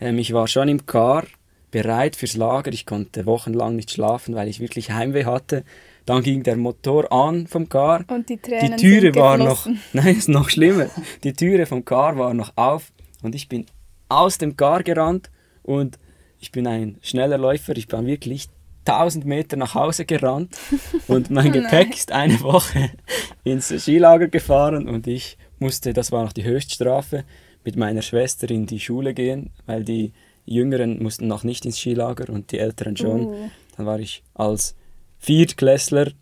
Ähm, 0.00 0.18
ich 0.18 0.32
war 0.32 0.48
schon 0.48 0.68
im 0.68 0.86
Car 0.86 1.24
bereit 1.70 2.16
fürs 2.16 2.36
Lager. 2.36 2.72
Ich 2.72 2.86
konnte 2.86 3.26
wochenlang 3.26 3.76
nicht 3.76 3.90
schlafen, 3.90 4.34
weil 4.34 4.48
ich 4.48 4.60
wirklich 4.60 4.90
Heimweh 4.90 5.24
hatte. 5.24 5.64
Dann 6.06 6.22
ging 6.22 6.42
der 6.42 6.56
Motor 6.56 7.10
an 7.12 7.46
vom 7.46 7.68
Car. 7.68 8.04
Und 8.08 8.28
die 8.28 8.36
Tränen 8.36 8.76
Die 8.76 8.82
Türe 8.82 9.12
sind 9.12 9.16
war 9.16 9.38
noch, 9.38 9.66
nein, 9.92 10.16
ist 10.16 10.28
noch 10.28 10.50
schlimmer. 10.50 10.86
Die 11.22 11.32
Türe 11.32 11.66
vom 11.66 11.84
Car 11.84 12.18
war 12.18 12.34
noch 12.34 12.52
auf 12.56 12.92
und 13.22 13.34
ich 13.34 13.48
bin 13.48 13.66
aus 14.08 14.38
dem 14.38 14.56
Car 14.56 14.82
gerannt 14.82 15.30
und 15.62 15.98
ich 16.38 16.52
bin 16.52 16.66
ein 16.66 16.98
schneller 17.00 17.38
Läufer. 17.38 17.74
Ich 17.76 17.88
bin 17.88 18.06
wirklich 18.06 18.48
1000 18.86 19.24
Meter 19.24 19.56
nach 19.56 19.74
Hause 19.74 20.04
gerannt 20.04 20.56
und 21.08 21.30
mein 21.30 21.48
Oh. 21.48 21.52
Gepäck 21.52 21.94
ist 21.94 22.12
eine 22.12 22.40
Woche 22.40 22.90
ins 23.44 23.68
Skilager 23.68 24.28
gefahren 24.28 24.88
und 24.88 25.06
ich 25.06 25.38
musste, 25.58 25.92
das 25.92 26.12
war 26.12 26.24
noch 26.24 26.32
die 26.32 26.44
Höchststrafe, 26.44 27.24
mit 27.64 27.76
meiner 27.76 28.02
Schwester 28.02 28.50
in 28.50 28.66
die 28.66 28.80
Schule 28.80 29.14
gehen, 29.14 29.50
weil 29.66 29.84
die 29.84 30.12
Jüngeren 30.44 31.02
mussten 31.02 31.26
noch 31.26 31.44
nicht 31.44 31.64
ins 31.64 31.78
Skilager 31.78 32.30
und 32.32 32.52
die 32.52 32.58
Älteren 32.58 32.96
schon. 32.96 33.26
Uh. 33.26 33.50
Dann 33.76 33.86
war 33.86 33.98
ich 33.98 34.22
als 34.34 34.74
Viertklässler 35.18 36.12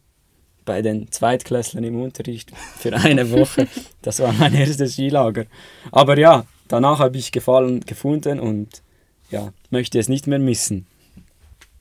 bei 0.64 0.81
den 0.81 1.11
Zweitklässlern 1.11 1.83
im 1.83 2.00
Unterricht 2.00 2.52
für 2.78 2.95
eine 2.95 3.31
Woche. 3.33 3.66
Das 4.02 4.19
war 4.19 4.33
mein 4.33 4.54
erstes 4.54 4.95
Skilager. 4.95 5.45
Aber 5.92 6.19
ja, 6.19 6.45
danach 6.69 6.99
habe 6.99 7.16
ich 7.19 7.31
Gefallen 7.31 7.81
gefunden 7.81 8.40
und 8.40 8.83
ja, 9.31 9.52
möchte 9.71 9.99
es 9.99 10.09
nicht 10.09 10.26
mehr 10.26 10.40
missen. 10.40 10.87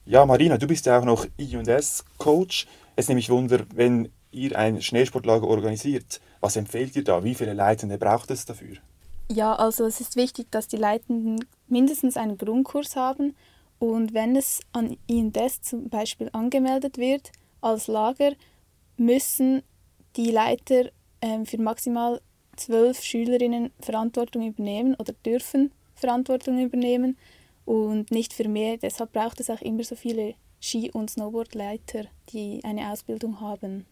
Ja, 0.06 0.26
Marina, 0.26 0.58
du 0.58 0.68
bist 0.68 0.86
ja 0.88 1.00
auch 1.00 1.06
noch 1.06 1.28
I&S-Coach. 1.40 2.68
Es 2.96 3.08
nimmt 3.08 3.18
mich 3.18 3.30
Wunder, 3.30 3.66
wenn 3.74 4.10
ihr 4.32 4.58
ein 4.58 4.82
Schneesportlager 4.82 5.48
organisiert, 5.48 6.22
was 6.40 6.56
empfehlt 6.56 6.96
ihr 6.96 7.04
da? 7.04 7.24
Wie 7.24 7.36
viele 7.36 7.54
Leitende 7.54 7.98
braucht 7.98 8.32
es 8.32 8.46
dafür? 8.46 8.78
Ja, 9.30 9.56
also 9.56 9.86
es 9.86 10.02
ist 10.02 10.16
wichtig, 10.16 10.48
dass 10.52 10.68
die 10.68 10.78
Leitenden 10.78 11.46
mindestens 11.68 12.18
einen 12.18 12.38
Grundkurs 12.38 12.96
haben 12.96 13.36
und 13.80 14.14
wenn 14.14 14.36
es 14.36 14.60
an 14.74 14.98
INDES 15.08 15.62
zum 15.62 15.90
Beispiel 15.90 16.30
angemeldet 16.34 16.98
wird 16.98 17.32
als 17.62 17.88
Lager, 17.88 18.34
müssen 18.98 19.64
die 20.16 20.32
Leiter 20.32 20.90
ähm, 21.22 21.46
für 21.46 21.60
maximal 21.60 22.22
zwölf 22.58 23.02
Schülerinnen 23.02 23.72
Verantwortung 23.80 24.48
übernehmen 24.48 24.96
oder 24.96 25.14
dürfen 25.26 25.72
Verantwortung 25.96 26.60
übernehmen 26.60 27.18
und 27.72 28.12
nicht 28.12 28.34
für 28.34 28.50
mehr. 28.50 28.78
Deshalb 28.78 29.14
braucht 29.14 29.40
es 29.40 29.50
auch 29.50 29.62
immer 29.62 29.84
so 29.86 29.96
viele 29.96 30.34
Ski- 30.60 30.92
und 30.92 31.10
Snowboardleiter, 31.10 32.06
die 32.34 32.60
eine 32.64 32.92
Ausbildung 32.92 33.40
haben. 33.40 33.86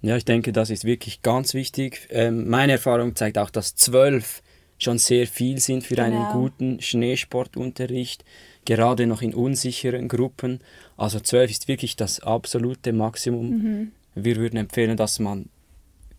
Ja, 0.00 0.16
ich 0.16 0.24
denke, 0.24 0.52
das 0.52 0.70
ist 0.70 0.84
wirklich 0.84 1.20
ganz 1.20 1.52
wichtig. 1.52 2.06
Ähm, 2.10 2.48
meine 2.48 2.72
Erfahrung 2.72 3.16
zeigt 3.16 3.36
auch, 3.36 3.50
dass 3.50 3.74
zwölf 3.74 4.42
schon 4.78 4.96
sehr 4.98 5.26
viel 5.26 5.58
sind 5.58 5.84
für 5.84 6.00
einen 6.02 6.16
Genau. 6.16 6.32
guten 6.32 6.80
Schneesportunterricht, 6.80 8.24
gerade 8.64 9.06
noch 9.06 9.22
in 9.22 9.34
unsicheren 9.34 10.08
Gruppen. 10.08 10.60
Also 10.96 11.18
zwölf 11.20 11.50
ist 11.50 11.68
wirklich 11.68 11.96
das 11.96 12.20
absolute 12.20 12.92
Maximum. 12.92 13.50
Mhm. 13.50 13.92
Wir 14.14 14.36
würden 14.36 14.56
empfehlen, 14.56 14.96
dass 14.96 15.18
man 15.18 15.48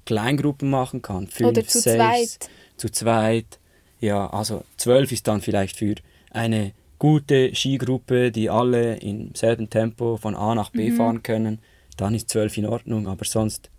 Kleingruppen 0.05 0.69
machen 0.69 1.01
kann. 1.01 1.27
Fünf, 1.27 1.51
Oder 1.51 1.65
zu 1.65 1.79
sechs, 1.79 1.95
zweit. 2.37 2.49
Zu 2.77 2.89
zweit. 2.89 3.59
Ja, 3.99 4.29
also 4.29 4.63
zwölf 4.77 5.11
ist 5.11 5.27
dann 5.27 5.41
vielleicht 5.41 5.77
für 5.77 5.95
eine 6.31 6.73
gute 7.01 7.55
Skigruppe, 7.55 8.31
die 8.31 8.47
alle 8.51 8.97
im 8.97 9.33
selben 9.33 9.71
Tempo 9.71 10.17
von 10.17 10.35
A 10.35 10.53
nach 10.53 10.69
B 10.69 10.91
Mhm. 10.91 10.95
fahren 10.97 11.23
können. 11.23 11.57
Dann 11.97 12.13
ist 12.13 12.29
zwölf 12.29 12.55
in 12.57 12.67
Ordnung, 12.67 13.07
aber 13.07 13.25
sonst 13.25 13.71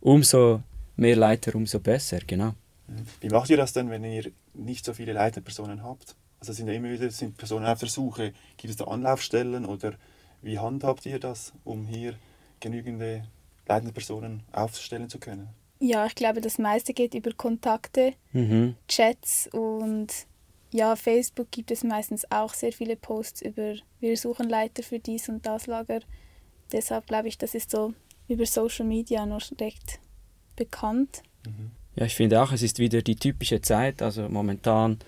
umso 0.00 0.60
mehr 0.94 1.16
Leiter, 1.16 1.54
umso 1.54 1.80
besser, 1.80 2.18
genau. 2.26 2.52
Wie 3.22 3.30
macht 3.30 3.48
ihr 3.48 3.56
das 3.56 3.72
denn, 3.72 3.88
wenn 3.88 4.04
ihr 4.04 4.30
nicht 4.52 4.84
so 4.84 4.92
viele 4.92 5.14
leitende 5.14 5.44
Personen 5.46 5.82
habt? 5.82 6.14
Also 6.40 6.52
sind 6.52 6.68
ja 6.68 6.74
immer 6.74 6.90
wieder 6.90 7.10
sind 7.10 7.38
Personen 7.38 7.64
auf 7.64 7.78
der 7.80 7.88
Suche. 7.88 8.32
Gibt 8.58 8.70
es 8.70 8.76
da 8.76 8.84
Anlaufstellen 8.84 9.64
oder 9.64 9.94
wie 10.42 10.58
handhabt 10.58 11.06
ihr 11.06 11.18
das, 11.18 11.54
um 11.64 11.86
hier 11.86 12.14
genügende 12.60 13.24
leitende 13.66 13.94
Personen 13.94 14.42
aufstellen 14.52 15.08
zu 15.08 15.18
können? 15.18 15.48
Ja, 15.80 16.04
ich 16.04 16.14
glaube, 16.14 16.42
das 16.42 16.58
meiste 16.58 16.92
geht 16.92 17.14
über 17.14 17.32
Kontakte, 17.32 18.12
Mhm. 18.32 18.74
Chats 18.88 19.48
und 19.52 20.08
ja, 20.70 20.96
Facebook 20.96 21.50
gibt 21.50 21.70
es 21.70 21.84
meistens 21.84 22.30
auch 22.30 22.54
sehr 22.54 22.72
viele 22.72 22.96
Posts 22.96 23.42
über 23.42 23.74
wir 24.00 24.16
suchen 24.16 24.48
Leiter 24.48 24.82
für 24.82 24.98
dies 24.98 25.28
und 25.28 25.46
das 25.46 25.66
Lager. 25.66 26.00
Deshalb 26.72 27.06
glaube 27.06 27.28
ich, 27.28 27.38
das 27.38 27.54
ist 27.54 27.70
so 27.70 27.94
über 28.28 28.46
Social 28.46 28.86
Media 28.86 29.24
noch 29.26 29.42
recht 29.60 30.00
bekannt. 30.56 31.22
Ja, 31.96 32.04
ich 32.04 32.14
finde 32.14 32.42
auch, 32.42 32.52
es 32.52 32.62
ist 32.62 32.78
wieder 32.78 33.02
die 33.02 33.16
typische 33.16 33.60
Zeit. 33.60 34.02
Also 34.02 34.28
momentan 34.28 34.98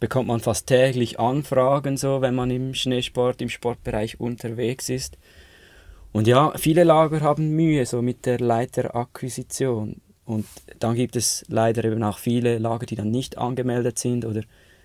bekommt 0.00 0.28
man 0.28 0.40
fast 0.40 0.66
täglich 0.66 1.20
Anfragen, 1.20 1.96
so 1.96 2.20
wenn 2.22 2.34
man 2.34 2.50
im 2.50 2.74
Schneesport, 2.74 3.40
im 3.42 3.48
Sportbereich 3.48 4.18
unterwegs 4.18 4.88
ist. 4.88 5.18
Und 6.12 6.26
ja, 6.26 6.52
viele 6.56 6.84
Lager 6.84 7.20
haben 7.20 7.50
Mühe 7.50 7.86
so 7.86 8.02
mit 8.02 8.26
der 8.26 8.38
Leiterakquisition. 8.38 10.00
Und 10.24 10.46
dann 10.78 10.94
gibt 10.94 11.16
es 11.16 11.44
leider 11.48 11.84
eben 11.84 12.02
auch 12.02 12.18
viele 12.18 12.58
Lager, 12.58 12.86
die 12.86 12.96
dann 12.96 13.10
nicht 13.10 13.38
angemeldet 13.38 13.98
sind 13.98 14.24
oder 14.24 14.42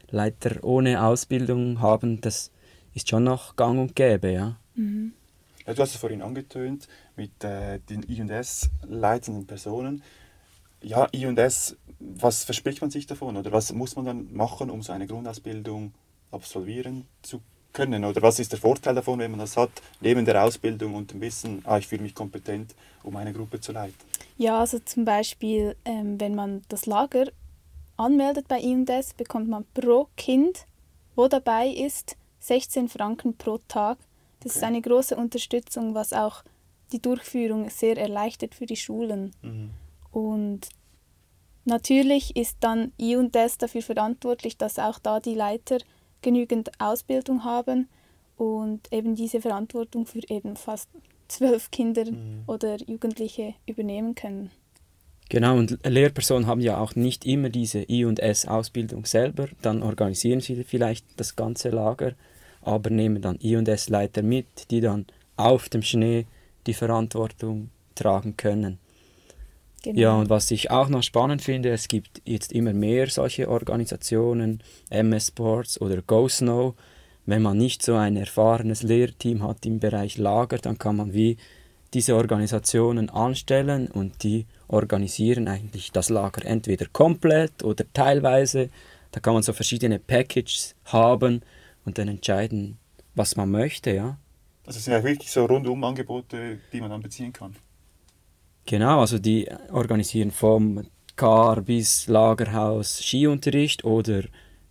Leiter 0.09 0.63
ohne 0.63 1.03
Ausbildung 1.03 1.81
haben. 1.81 2.21
Das 2.21 2.51
ist 2.93 3.09
schon 3.09 3.23
noch 3.23 3.55
gang 3.55 3.79
und 3.79 3.95
gäbe, 3.95 4.31
ja. 4.31 4.57
Ja, 5.67 5.73
du 5.73 5.81
hast 5.81 5.93
es 5.93 5.99
vorhin 5.99 6.21
angetönt 6.21 6.87
mit 7.15 7.43
äh, 7.43 7.79
den 7.79 8.03
I&S 8.09 8.69
leitenden 8.87 9.45
Personen. 9.45 10.01
Ja, 10.81 11.07
I&S, 11.13 11.75
was 11.99 12.43
verspricht 12.43 12.81
man 12.81 12.89
sich 12.89 13.05
davon 13.05 13.35
oder 13.35 13.51
was 13.51 13.73
muss 13.73 13.95
man 13.95 14.05
dann 14.05 14.33
machen, 14.33 14.69
um 14.69 14.81
so 14.81 14.93
eine 14.93 15.07
Grundausbildung 15.07 15.93
absolvieren 16.31 17.05
zu 17.21 17.41
können? 17.73 18.05
Oder 18.05 18.21
was 18.21 18.39
ist 18.39 18.51
der 18.51 18.59
Vorteil 18.59 18.95
davon, 18.95 19.19
wenn 19.19 19.31
man 19.31 19.41
das 19.41 19.57
hat, 19.57 19.71
neben 19.99 20.23
der 20.25 20.43
Ausbildung 20.43 20.95
und 20.95 21.11
dem 21.11 21.21
Wissen, 21.21 21.61
ah, 21.65 21.77
ich 21.77 21.87
fühle 21.87 22.03
mich 22.03 22.15
kompetent, 22.15 22.73
um 23.03 23.15
eine 23.15 23.33
Gruppe 23.33 23.59
zu 23.59 23.71
leiten? 23.71 23.95
Ja, 24.37 24.59
also 24.59 24.79
zum 24.79 25.03
Beispiel, 25.03 25.75
ähm, 25.83 26.19
wenn 26.19 26.35
man 26.35 26.61
das 26.69 26.85
Lager 26.85 27.25
anmeldet 27.98 28.48
bei 28.48 28.60
IMDS, 28.60 29.13
bekommt 29.13 29.50
man 29.50 29.66
pro 29.74 30.08
Kind, 30.16 30.66
wo 31.16 31.27
dabei 31.27 31.68
ist, 31.70 32.16
16 32.39 32.88
Franken 32.89 33.36
pro 33.36 33.58
Tag. 33.68 33.98
Das 34.42 34.54
ist 34.54 34.58
Okay. 34.60 34.68
eine 34.68 34.82
große 34.82 35.16
Unterstützung, 35.16 35.94
was 35.96 36.13
auch 36.13 36.44
die 36.92 37.01
Durchführung 37.01 37.70
sehr 37.70 37.98
erleichtert 37.98 38.56
für 38.56 38.66
die 38.66 38.75
Schulen. 38.77 39.34
Mhm. 39.42 39.72
Und 40.12 40.70
natürlich 41.66 42.36
ist 42.36 42.58
dann 42.62 42.94
I&S 43.00 43.58
dafür 43.58 43.82
verantwortlich, 43.82 44.58
dass 44.58 44.80
auch 44.80 45.00
da 45.00 45.20
die 45.20 45.34
Leiter 45.36 45.80
genügend 46.22 46.72
Ausbildung 46.80 47.44
haben 47.44 47.89
und 48.38 48.92
eben 48.94 49.16
diese 49.16 49.42
Verantwortung 49.42 50.06
für 50.06 50.22
eben 50.30 50.56
fast 50.56 50.89
zwölf 51.27 51.72
Kinder 51.72 52.06
Mhm. 52.10 52.44
oder 52.48 52.77
Jugendliche 52.88 53.56
übernehmen 53.66 54.16
können. 54.16 54.51
Genau, 55.29 55.57
und 55.57 55.79
Lehrpersonen 55.86 56.48
haben 56.48 56.62
ja 56.62 56.77
auch 56.77 56.96
nicht 56.96 57.25
immer 57.25 57.50
diese 57.50 57.79
I&S-Ausbildung 57.89 59.05
selber. 59.05 59.50
Dann 59.62 59.84
organisieren 59.84 60.39
sie 60.39 60.63
vielleicht 60.63 61.05
das 61.17 61.36
ganze 61.36 61.69
Lager, 61.69 62.13
aber 62.62 62.89
nehmen 62.89 63.22
dann 63.22 63.38
I&S-Leiter 63.41 64.22
mit, 64.22 64.72
die 64.72 64.79
dann 64.79 65.05
auf 65.36 65.67
dem 65.69 65.81
Schnee 65.81 66.25
die 66.65 66.74
Verantwortung 66.74 67.69
tragen 67.96 68.38
können. 68.38 68.79
Genau. 69.84 70.00
Ja, 70.00 70.15
und 70.15 70.29
was 70.29 70.50
ich 70.51 70.72
auch 70.72 70.89
noch 70.89 71.03
spannend 71.03 71.41
finde, 71.41 71.69
es 71.69 71.88
gibt 71.88 72.22
jetzt 72.25 72.51
immer 72.51 72.74
mehr 72.74 73.07
solche 73.07 73.50
Organisationen, 73.50 74.62
MS 74.89 75.27
Sports 75.27 75.79
oder 75.79 76.01
Go 76.01 76.27
Snow. 76.27 76.74
Wenn 77.25 77.41
man 77.41 77.57
nicht 77.57 77.84
so 77.84 77.96
ein 77.96 78.15
erfahrenes 78.15 78.84
Lehrteam 78.84 79.43
hat 79.43 79.65
im 79.65 79.79
Bereich 79.79 80.17
Lager, 80.17 80.57
dann 80.57 80.77
kann 80.77 80.96
man 80.96 81.13
wie 81.13 81.38
diese 81.94 82.15
Organisationen 82.15 83.10
anstellen 83.10 83.88
und 83.88 84.24
die 84.24 84.46
organisieren 84.67 85.48
eigentlich 85.48 85.91
das 85.91 86.10
Lager 86.10 86.46
entweder 86.46 86.86
komplett 86.91 87.63
oder 87.63 87.86
teilweise. 87.94 88.70
Da 89.12 89.20
kann 89.20 89.34
man 89.34 89.44
so 89.44 89.53
verschiedene 89.53 90.00
Packages 90.00 90.75
haben 90.86 91.41
und 91.86 91.98
dann 91.98 92.08
entscheiden, 92.08 92.77
was 93.15 93.36
man 93.36 93.50
möchte, 93.50 93.91
ja. 93.91 94.17
Also 94.65 94.79
es 94.79 94.86
sind 94.86 94.94
ja 94.94 95.03
wirklich 95.03 95.32
so 95.32 95.46
rundum 95.46 95.82
Angebote, 95.84 96.60
die 96.74 96.82
man 96.82 96.89
dann 96.89 97.01
beziehen 97.01 97.32
kann. 97.32 97.56
Genau, 98.65 99.00
also 99.00 99.17
die 99.17 99.50
organisieren 99.72 100.32
vom 100.32 100.86
Car 101.15 101.62
bis 101.62 102.08
Lagerhaus 102.08 103.00
Skiunterricht 103.01 103.86
oder 103.86 104.24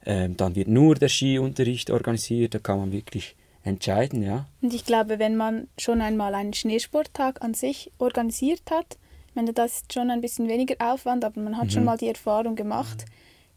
ähm, 0.05 0.37
dann 0.37 0.55
wird 0.55 0.69
nur 0.69 0.95
der 0.95 1.09
Skiunterricht 1.09 1.91
organisiert, 1.91 2.55
da 2.55 2.59
kann 2.59 2.79
man 2.79 2.93
wirklich 2.93 3.35
entscheiden, 3.67 4.23
ja. 4.23 4.47
Und 4.63 4.73
ich 4.73 4.85
glaube, 4.85 5.19
wenn 5.19 5.37
man 5.37 5.69
schon 5.79 6.01
einmal 6.01 6.35
einen 6.35 6.55
Schneesporttag 6.55 7.43
an 7.43 7.55
sich 7.55 7.93
organisiert 7.99 8.63
hat, 8.71 8.99
ich 9.29 9.35
meine, 9.35 9.53
das 9.53 9.83
ist 9.83 9.93
schon 9.93 10.11
ein 10.11 10.21
bisschen 10.21 10.49
weniger 10.49 10.77
Aufwand, 10.79 11.25
aber 11.25 11.41
man 11.41 11.59
hat 11.59 11.71
schon 11.71 11.85
mal 11.85 11.99
die 11.99 12.09
Erfahrung 12.09 12.57
gemacht, 12.57 13.05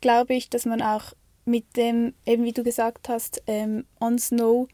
glaube 0.01 0.33
ich, 0.33 0.49
dass 0.49 0.65
man 0.65 0.81
auch 0.81 1.13
mit 1.45 1.77
dem, 1.77 2.13
eben 2.25 2.43
wie 2.43 2.51
du 2.51 2.63
gesagt 2.63 3.07
hast, 3.07 3.41
ähm, 3.47 3.85
On 4.01 4.19
Snow 4.19 4.67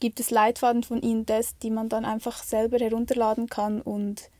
gibt 0.00 0.20
es 0.20 0.30
Leitfaden 0.30 0.82
von 0.82 1.00
Indes, 1.00 1.56
die 1.58 1.70
man 1.70 1.88
dann 1.88 2.04
einfach 2.04 2.42
selber 2.42 2.78
herunterladen 2.78 3.48
kann 3.48 3.80
und 3.80 4.30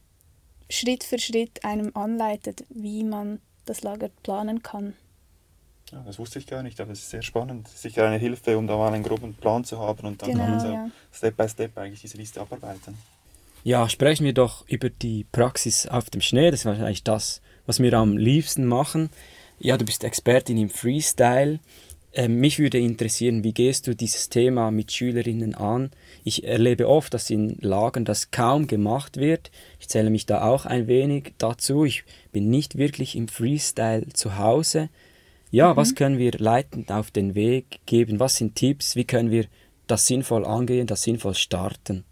Schritt 0.69 1.05
für 1.05 1.19
Schritt 1.19 1.65
einem 1.65 1.93
anleitet, 1.95 2.65
wie 2.69 3.05
man 3.05 3.41
das 3.67 3.83
Lager 3.83 4.09
planen 4.23 4.63
kann. 4.63 4.95
Ja, 5.93 6.03
das 6.05 6.19
wusste 6.19 6.39
ich 6.41 6.47
gar 6.47 6.63
nicht, 6.63 6.81
aber 6.81 6.93
es 6.93 7.01
ist 7.01 7.11
sehr 7.11 7.23
spannend. 7.23 7.69
Sicher 7.69 8.07
eine 8.07 8.19
Hilfe, 8.19 8.59
um 8.59 8.67
da 8.67 8.77
mal 8.77 8.93
einen 8.93 9.05
groben 9.05 9.35
Plan 9.35 9.65
zu 9.65 9.79
haben 9.79 10.07
und 10.07 10.21
dann 10.23 10.31
kann 10.31 10.39
Genau, 10.39 10.51
man 10.51 10.61
so 10.61 10.67
ja. 10.73 10.91
Step 11.13 11.37
by 11.37 11.49
Step 11.49 11.79
eigentlich 11.79 12.01
diese 12.01 12.17
Liste 12.17 12.41
abarbeiten. 12.41 12.99
Ja, 13.63 13.89
sprechen 13.89 14.25
wir 14.25 14.33
doch 14.33 14.67
über 14.69 14.91
die 14.91 15.25
Praxis 15.31 15.87
auf 15.87 16.11
dem 16.11 16.21
Schnee. 16.21 16.51
Das 16.51 16.61
ist 16.61 16.67
wahrscheinlich 16.67 17.03
das, 17.05 17.41
was 17.67 17.81
wir 17.81 17.93
am 17.95 18.17
liebsten 18.17 18.65
machen. 18.67 19.11
Ja, 19.59 19.77
du 19.77 19.85
bist 19.85 20.05
Expertin 20.05 20.59
im 20.59 20.71
Freestyle. 20.71 21.61
Ähm, 22.13 22.37
mich 22.41 22.59
würde 22.59 22.79
interessieren, 22.79 23.45
wie 23.45 23.53
gehst 23.53 23.87
du 23.87 23.95
dieses 23.95 24.29
Thema 24.29 24.71
mit 24.71 24.91
Schülerinnen 24.93 25.55
an? 25.55 25.91
Ich 26.25 26.45
erlebe 26.45 26.89
oft, 26.89 27.13
dass 27.13 27.29
in 27.29 27.59
Lagern 27.61 28.05
das 28.05 28.31
kaum 28.31 28.67
gemacht 28.69 29.19
wird. 29.19 29.51
Ich 29.81 29.89
zähle 29.89 30.11
mich 30.11 30.27
da 30.27 30.43
auch 30.45 30.65
ein 30.65 30.87
wenig 30.87 31.35
dazu. 31.39 31.85
Ich 31.85 32.05
bin 32.33 32.49
nicht 32.51 32.79
wirklich 32.79 33.17
im 33.17 33.29
Freestyle 33.29 34.07
zu 34.13 34.39
Hause. 34.39 34.89
Ja, 35.57 35.73
mhm. 35.73 35.77
was 35.79 35.95
können 35.95 36.19
wir 36.19 36.33
leitend 36.33 36.93
auf 36.93 37.11
den 37.11 37.35
Weg 37.35 37.81
geben? 37.87 38.21
Was 38.21 38.37
sind 38.37 38.57
Tipps? 38.57 38.95
Wie 38.95 39.07
können 39.07 39.31
wir 39.31 39.47
das 39.87 40.07
sinnvoll 40.07 40.45
angehen, 40.45 40.87
das 40.87 41.03
sinnvoll 41.03 41.35
starten? 41.35 42.05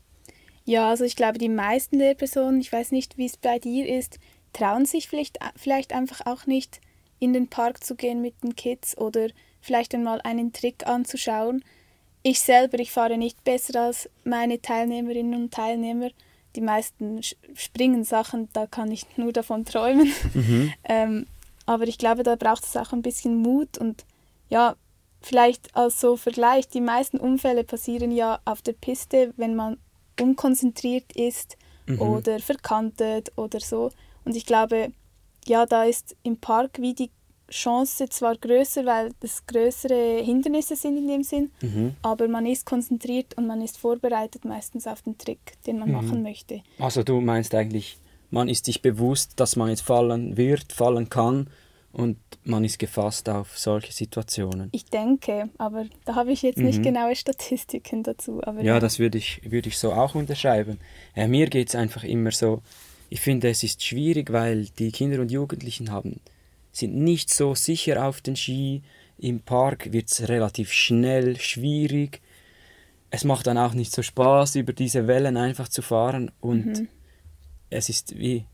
Ja, 0.65 0.89
also 0.89 1.05
ich 1.05 1.15
glaube, 1.15 1.37
die 1.37 1.51
meisten 1.51 1.99
Lehrpersonen, 1.99 2.63
ich 2.63 2.73
weiß 2.73 2.91
nicht, 2.93 3.19
wie 3.19 3.27
es 3.27 3.37
bei 3.37 3.59
dir 3.59 3.87
ist, 3.87 4.19
trauen 4.55 4.87
sich 4.87 5.09
vielleicht, 5.09 5.41
vielleicht 5.57 5.93
einfach 5.93 6.25
auch 6.25 6.47
nicht 6.47 6.81
in 7.19 7.35
den 7.35 7.49
Park 7.49 7.85
zu 7.85 7.97
gehen 7.97 8.23
mit 8.23 8.43
den 8.43 8.57
Kids 8.57 8.97
oder 8.97 9.29
vielleicht 9.61 9.95
einmal 9.95 10.23
einen 10.23 10.55
Trick 10.55 10.87
anzuschauen. 10.87 11.63
Ich 12.23 12.41
selber, 12.41 12.79
ich 12.79 12.93
fahre 12.93 13.19
nicht 13.19 13.45
besser 13.45 13.79
als 13.79 14.09
meine 14.25 14.63
Teilnehmerinnen 14.63 15.35
und 15.35 15.53
Teilnehmer. 15.53 16.09
Die 16.57 16.63
meisten 16.63 17.21
springen 17.55 18.05
Sachen, 18.05 18.49
da 18.55 18.67
kann 18.67 18.91
ich 18.91 19.05
nur 19.19 19.35
davon 19.35 19.67
träumen. 19.67 20.11
Mhm. 20.33 20.73
ähm, 20.85 21.27
aber 21.67 21.87
ich 21.87 21.99
glaube, 21.99 22.23
da 22.23 22.37
braucht 22.37 22.65
es 22.65 22.77
auch 22.77 22.93
ein 22.93 23.03
bisschen 23.03 23.37
Mut 23.37 23.79
und 23.79 24.05
ja, 24.49 24.77
vielleicht 25.21 25.75
als 25.75 26.01
so 26.01 26.17
Vergleich, 26.17 26.69
die 26.69 26.81
meisten 26.81 27.19
Unfälle 27.19 27.65
passieren 27.65 28.11
ja 28.11 28.41
auf 28.45 28.63
der 28.63 28.73
Piste, 28.73 29.33
wenn 29.37 29.55
man 29.55 29.79
unkonzentriert 30.21 31.13
ist 31.17 31.57
mhm. 31.87 32.01
oder 32.01 32.39
verkantet 32.41 33.33
oder 33.37 33.61
so. 33.61 33.91
Und 34.25 34.37
ich 34.37 34.47
glaube, 34.47 34.93
ja, 35.47 35.67
da 35.67 35.85
ist 35.85 36.17
im 36.23 36.37
Park 36.37 36.79
wie 36.79 36.95
die 36.95 37.11
Chance 37.51 38.09
zwar 38.09 38.37
größer, 38.37 38.87
weil 38.87 39.11
das 39.21 39.45
größere 39.47 40.23
Hindernisse 40.23 40.77
sind 40.77 40.97
in 40.97 41.09
dem 41.09 41.23
Sinn, 41.23 41.51
mhm. 41.61 41.95
aber 42.03 42.27
man 42.27 42.47
ist 42.47 42.65
konzentriert 42.65 43.37
und 43.37 43.47
man 43.47 43.61
ist 43.61 43.79
vorbereitet 43.79 44.45
meistens 44.45 44.87
auf 44.87 45.03
den 45.03 45.19
Trick, 45.19 45.63
den 45.67 45.79
man 45.79 45.89
mhm. 45.89 45.95
machen 45.95 46.23
möchte. 46.23 46.63
Also 46.79 47.03
du 47.03 47.21
meinst 47.21 47.55
eigentlich, 47.55 47.99
man 48.35 48.49
ist 48.49 48.65
sich 48.65 48.83
bewusst, 48.83 49.35
dass 49.37 49.57
man 49.57 49.69
jetzt 49.69 49.83
fallen 49.83 50.37
wird, 50.37 50.73
fallen 50.73 51.09
kann 51.09 51.47
und 51.93 52.19
man 52.43 52.65
ist 52.65 52.81
gefasst 52.81 53.29
auf 53.29 53.57
solche 53.57 53.93
Situationen. 53.93 54.69
Ich 54.73 54.87
denke, 54.87 55.49
aber 55.57 55.87
da 56.05 56.17
habe 56.17 56.33
ich 56.33 56.43
jetzt 56.43 56.59
mhm. 56.59 56.67
nicht 56.67 56.83
genaue 56.83 57.15
Statistiken 57.15 58.03
dazu. 58.03 58.43
ja, 58.45 58.61
ja, 58.61 58.81
das 58.81 58.99
würde 58.99 59.19
ich, 59.19 59.41
würd 59.49 59.69
ich 59.69 59.79
so 59.79 59.93
auch 59.93 60.17
unterschreiben. 60.17 60.81
Äh, 61.15 61.29
mir 61.29 61.49
geht 61.49 61.69
es 61.69 61.77
einfach 61.77 62.03
immer 62.03 62.33
so, 62.33 62.61
ich 63.09 63.21
finde, 63.21 63.49
es 63.49 63.63
ist 63.63 63.85
schwierig, 63.85 64.33
weil 64.33 64.67
die 64.79 64.91
Kinder 64.91 65.21
und 65.21 65.31
Jugendlichen 65.31 65.93
haben 65.93 66.21
sind 66.73 66.97
nicht 66.97 67.33
so 67.33 67.55
sicher 67.55 68.05
auf 68.05 68.21
den 68.21 68.35
Ski. 68.35 68.83
Im 69.17 69.39
Park 69.41 69.93
wird 69.93 70.11
es 70.11 70.29
relativ 70.29 70.73
schnell 70.73 71.39
schwierig. 71.39 72.21
Es 73.11 73.23
macht 73.23 73.47
dann 73.47 73.59
auch 73.59 73.75
nicht 73.75 73.93
so 73.93 74.03
Spaß, 74.03 74.57
über 74.57 74.73
diese 74.73 75.07
Wellen 75.07 75.37
einfach 75.37 75.69
zu 75.69 75.83
fahren. 75.83 76.33
Und 76.41 76.67
mhm. 76.67 76.89
Es 77.71 77.89
ist 77.89 78.19
wie 78.19 78.45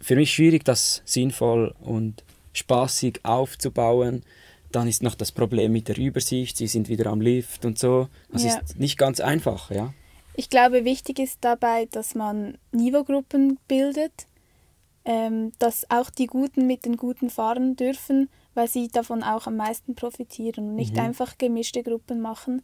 für 0.00 0.16
mich 0.16 0.32
schwierig, 0.32 0.64
das 0.64 1.02
sinnvoll 1.04 1.74
und 1.80 2.24
spaßig 2.52 3.20
aufzubauen. 3.24 4.24
Dann 4.72 4.88
ist 4.88 5.02
noch 5.02 5.14
das 5.14 5.30
Problem 5.32 5.72
mit 5.72 5.88
der 5.88 5.96
Übersicht. 5.96 6.56
Sie 6.56 6.66
sind 6.66 6.88
wieder 6.88 7.06
am 7.06 7.20
Lift 7.20 7.64
und 7.64 7.78
so. 7.78 8.08
Das 8.32 8.44
ja. 8.44 8.58
ist 8.58 8.78
nicht 8.78 8.98
ganz 8.98 9.20
einfach, 9.20 9.70
ja. 9.70 9.94
Ich 10.34 10.50
glaube, 10.50 10.84
wichtig 10.84 11.18
ist 11.18 11.38
dabei, 11.40 11.86
dass 11.92 12.14
man 12.14 12.58
Niveaugruppen 12.72 13.58
bildet 13.68 14.26
ähm, 15.06 15.52
dass 15.60 15.88
auch 15.88 16.10
die 16.10 16.26
Guten 16.26 16.66
mit 16.66 16.84
den 16.84 16.96
Guten 16.96 17.30
fahren 17.30 17.76
dürfen, 17.76 18.28
weil 18.54 18.68
sie 18.68 18.88
davon 18.88 19.22
auch 19.22 19.46
am 19.46 19.56
meisten 19.56 19.94
profitieren 19.94 20.70
und 20.70 20.74
nicht 20.74 20.94
mhm. 20.94 21.00
einfach 21.00 21.38
gemischte 21.38 21.82
Gruppen 21.84 22.20
machen. 22.20 22.62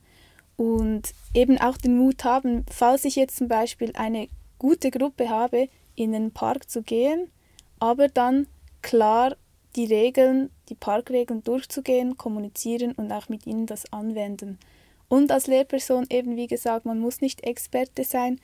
Und 0.56 1.12
eben 1.34 1.58
auch 1.58 1.76
den 1.76 1.96
Mut 1.96 2.24
haben, 2.24 2.66
falls 2.68 3.04
ich 3.04 3.16
jetzt 3.16 3.36
zum 3.36 3.48
Beispiel 3.48 3.92
eine 3.94 4.28
gute 4.58 4.90
Gruppe 4.90 5.30
habe, 5.30 5.68
in 5.94 6.12
den 6.12 6.32
Park 6.32 6.70
zu 6.70 6.82
gehen, 6.82 7.30
aber 7.78 8.08
dann 8.08 8.46
klar 8.82 9.36
die 9.76 9.86
Regeln, 9.86 10.50
die 10.68 10.74
Parkregeln 10.74 11.42
durchzugehen, 11.42 12.16
kommunizieren 12.16 12.92
und 12.92 13.10
auch 13.12 13.28
mit 13.28 13.46
ihnen 13.46 13.66
das 13.66 13.90
anwenden. 13.92 14.58
Und 15.08 15.30
als 15.30 15.46
Lehrperson 15.46 16.06
eben, 16.10 16.36
wie 16.36 16.46
gesagt, 16.46 16.84
man 16.84 16.98
muss 16.98 17.20
nicht 17.20 17.44
Experte 17.44 18.04
sein, 18.04 18.38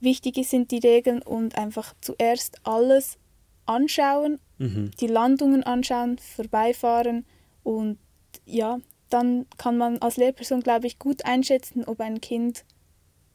Wichtig 0.00 0.46
sind 0.46 0.70
die 0.70 0.78
Regeln 0.78 1.22
und 1.22 1.56
einfach 1.56 1.94
zuerst 2.00 2.58
alles 2.64 3.18
anschauen, 3.64 4.38
mhm. 4.58 4.90
die 5.00 5.06
Landungen 5.06 5.62
anschauen, 5.62 6.18
vorbeifahren 6.18 7.24
und 7.62 7.98
ja, 8.44 8.78
dann 9.08 9.46
kann 9.56 9.78
man 9.78 9.98
als 9.98 10.18
Lehrperson, 10.18 10.60
glaube 10.60 10.86
ich, 10.86 10.98
gut 10.98 11.24
einschätzen, 11.24 11.84
ob 11.84 12.00
ein 12.00 12.20
Kind 12.20 12.64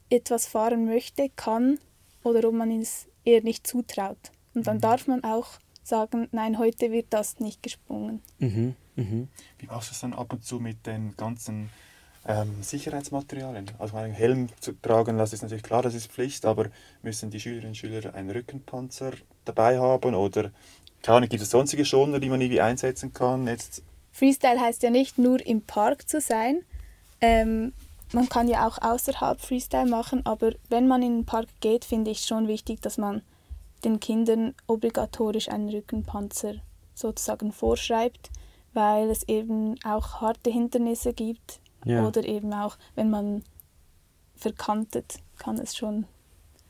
etwas 0.10 0.45
fahren 0.45 0.86
möchte, 0.86 1.30
kann 1.36 1.80
oder 2.23 2.47
ob 2.47 2.54
man 2.54 2.69
es 2.80 3.08
eher 3.25 3.41
nicht 3.41 3.67
zutraut. 3.67 4.31
Und 4.53 4.67
dann 4.67 4.77
mhm. 4.77 4.81
darf 4.81 5.07
man 5.07 5.23
auch 5.23 5.47
sagen, 5.84 6.27
nein, 6.31 6.60
heute 6.60 6.91
wird 6.91 7.07
das 7.10 7.39
nicht 7.39 7.63
gesprungen. 7.63 8.21
Mhm. 8.39 8.75
Mhm. 8.95 9.27
Wie 9.60 9.67
machst 9.67 9.89
du 9.89 9.93
es 9.93 10.01
dann 10.01 10.13
ab 10.13 10.34
und 10.34 10.43
zu 10.43 10.60
mit 10.60 10.86
den 10.86 11.15
ganzen 11.15 11.69
ähm, 12.27 12.62
Sicherheitsmaterialien. 12.62 13.71
Also 13.79 13.97
einen 13.97 14.13
Helm 14.13 14.49
zu 14.60 14.73
tragen, 14.73 15.17
das 15.17 15.34
ist 15.34 15.41
natürlich 15.41 15.63
klar, 15.63 15.81
das 15.81 15.95
ist 15.95 16.12
Pflicht, 16.12 16.45
aber 16.45 16.67
müssen 17.01 17.29
die 17.29 17.39
Schülerinnen 17.39 17.69
und 17.69 17.77
Schüler 17.77 18.13
einen 18.13 18.29
Rückenpanzer 18.29 19.13
dabei 19.45 19.79
haben 19.79 20.15
oder 20.15 20.51
keine 21.01 21.27
gibt 21.27 21.41
es 21.41 21.49
sonstige 21.49 21.84
Schoner, 21.84 22.19
die 22.19 22.29
man 22.29 22.41
irgendwie 22.41 22.62
einsetzen 22.62 23.12
kann? 23.12 23.47
Jetzt 23.47 23.81
Freestyle 24.12 24.60
heißt 24.60 24.84
ja 24.84 24.91
nicht 24.91 25.17
nur 25.17 25.43
im 25.45 25.62
Park 25.62 26.07
zu 26.07 26.21
sein. 26.21 26.62
Ähm, 27.21 27.73
man 28.13 28.30
kann 28.30 28.47
ja 28.47 28.67
auch 28.67 28.78
außerhalb 28.82 29.39
Freestyle 29.39 29.89
machen, 29.89 30.26
aber 30.26 30.52
wenn 30.69 30.88
man 30.88 31.02
in 31.02 31.19
den 31.19 31.26
Park 31.26 31.47
geht, 31.60 31.86
finde 31.86 32.12
ich 32.12 32.21
schon 32.21 32.47
wichtig, 32.47 32.82
dass 32.82 32.97
man 32.97 33.21
den 33.84 34.00
Kindern 34.00 34.54
obligatorisch 34.67 35.50
einen 35.50 35.69
Rückenpanzer 35.69 36.56
sozusagen 36.93 37.52
vorschreibt, 37.52 38.30
weil 38.74 39.10
es 39.10 39.28
eben 39.28 39.76
auch 39.84 40.21
harte 40.21 40.52
Hindernisse 40.52 41.13
gibt, 41.13 41.62
ja. 41.86 42.08
Oder 42.08 42.26
eben 42.26 42.54
auch, 42.54 42.78
wenn 42.95 43.10
man 43.10 43.43
verkantet, 44.36 45.19
kann 45.38 45.58
es 45.58 45.76
schon 45.76 46.06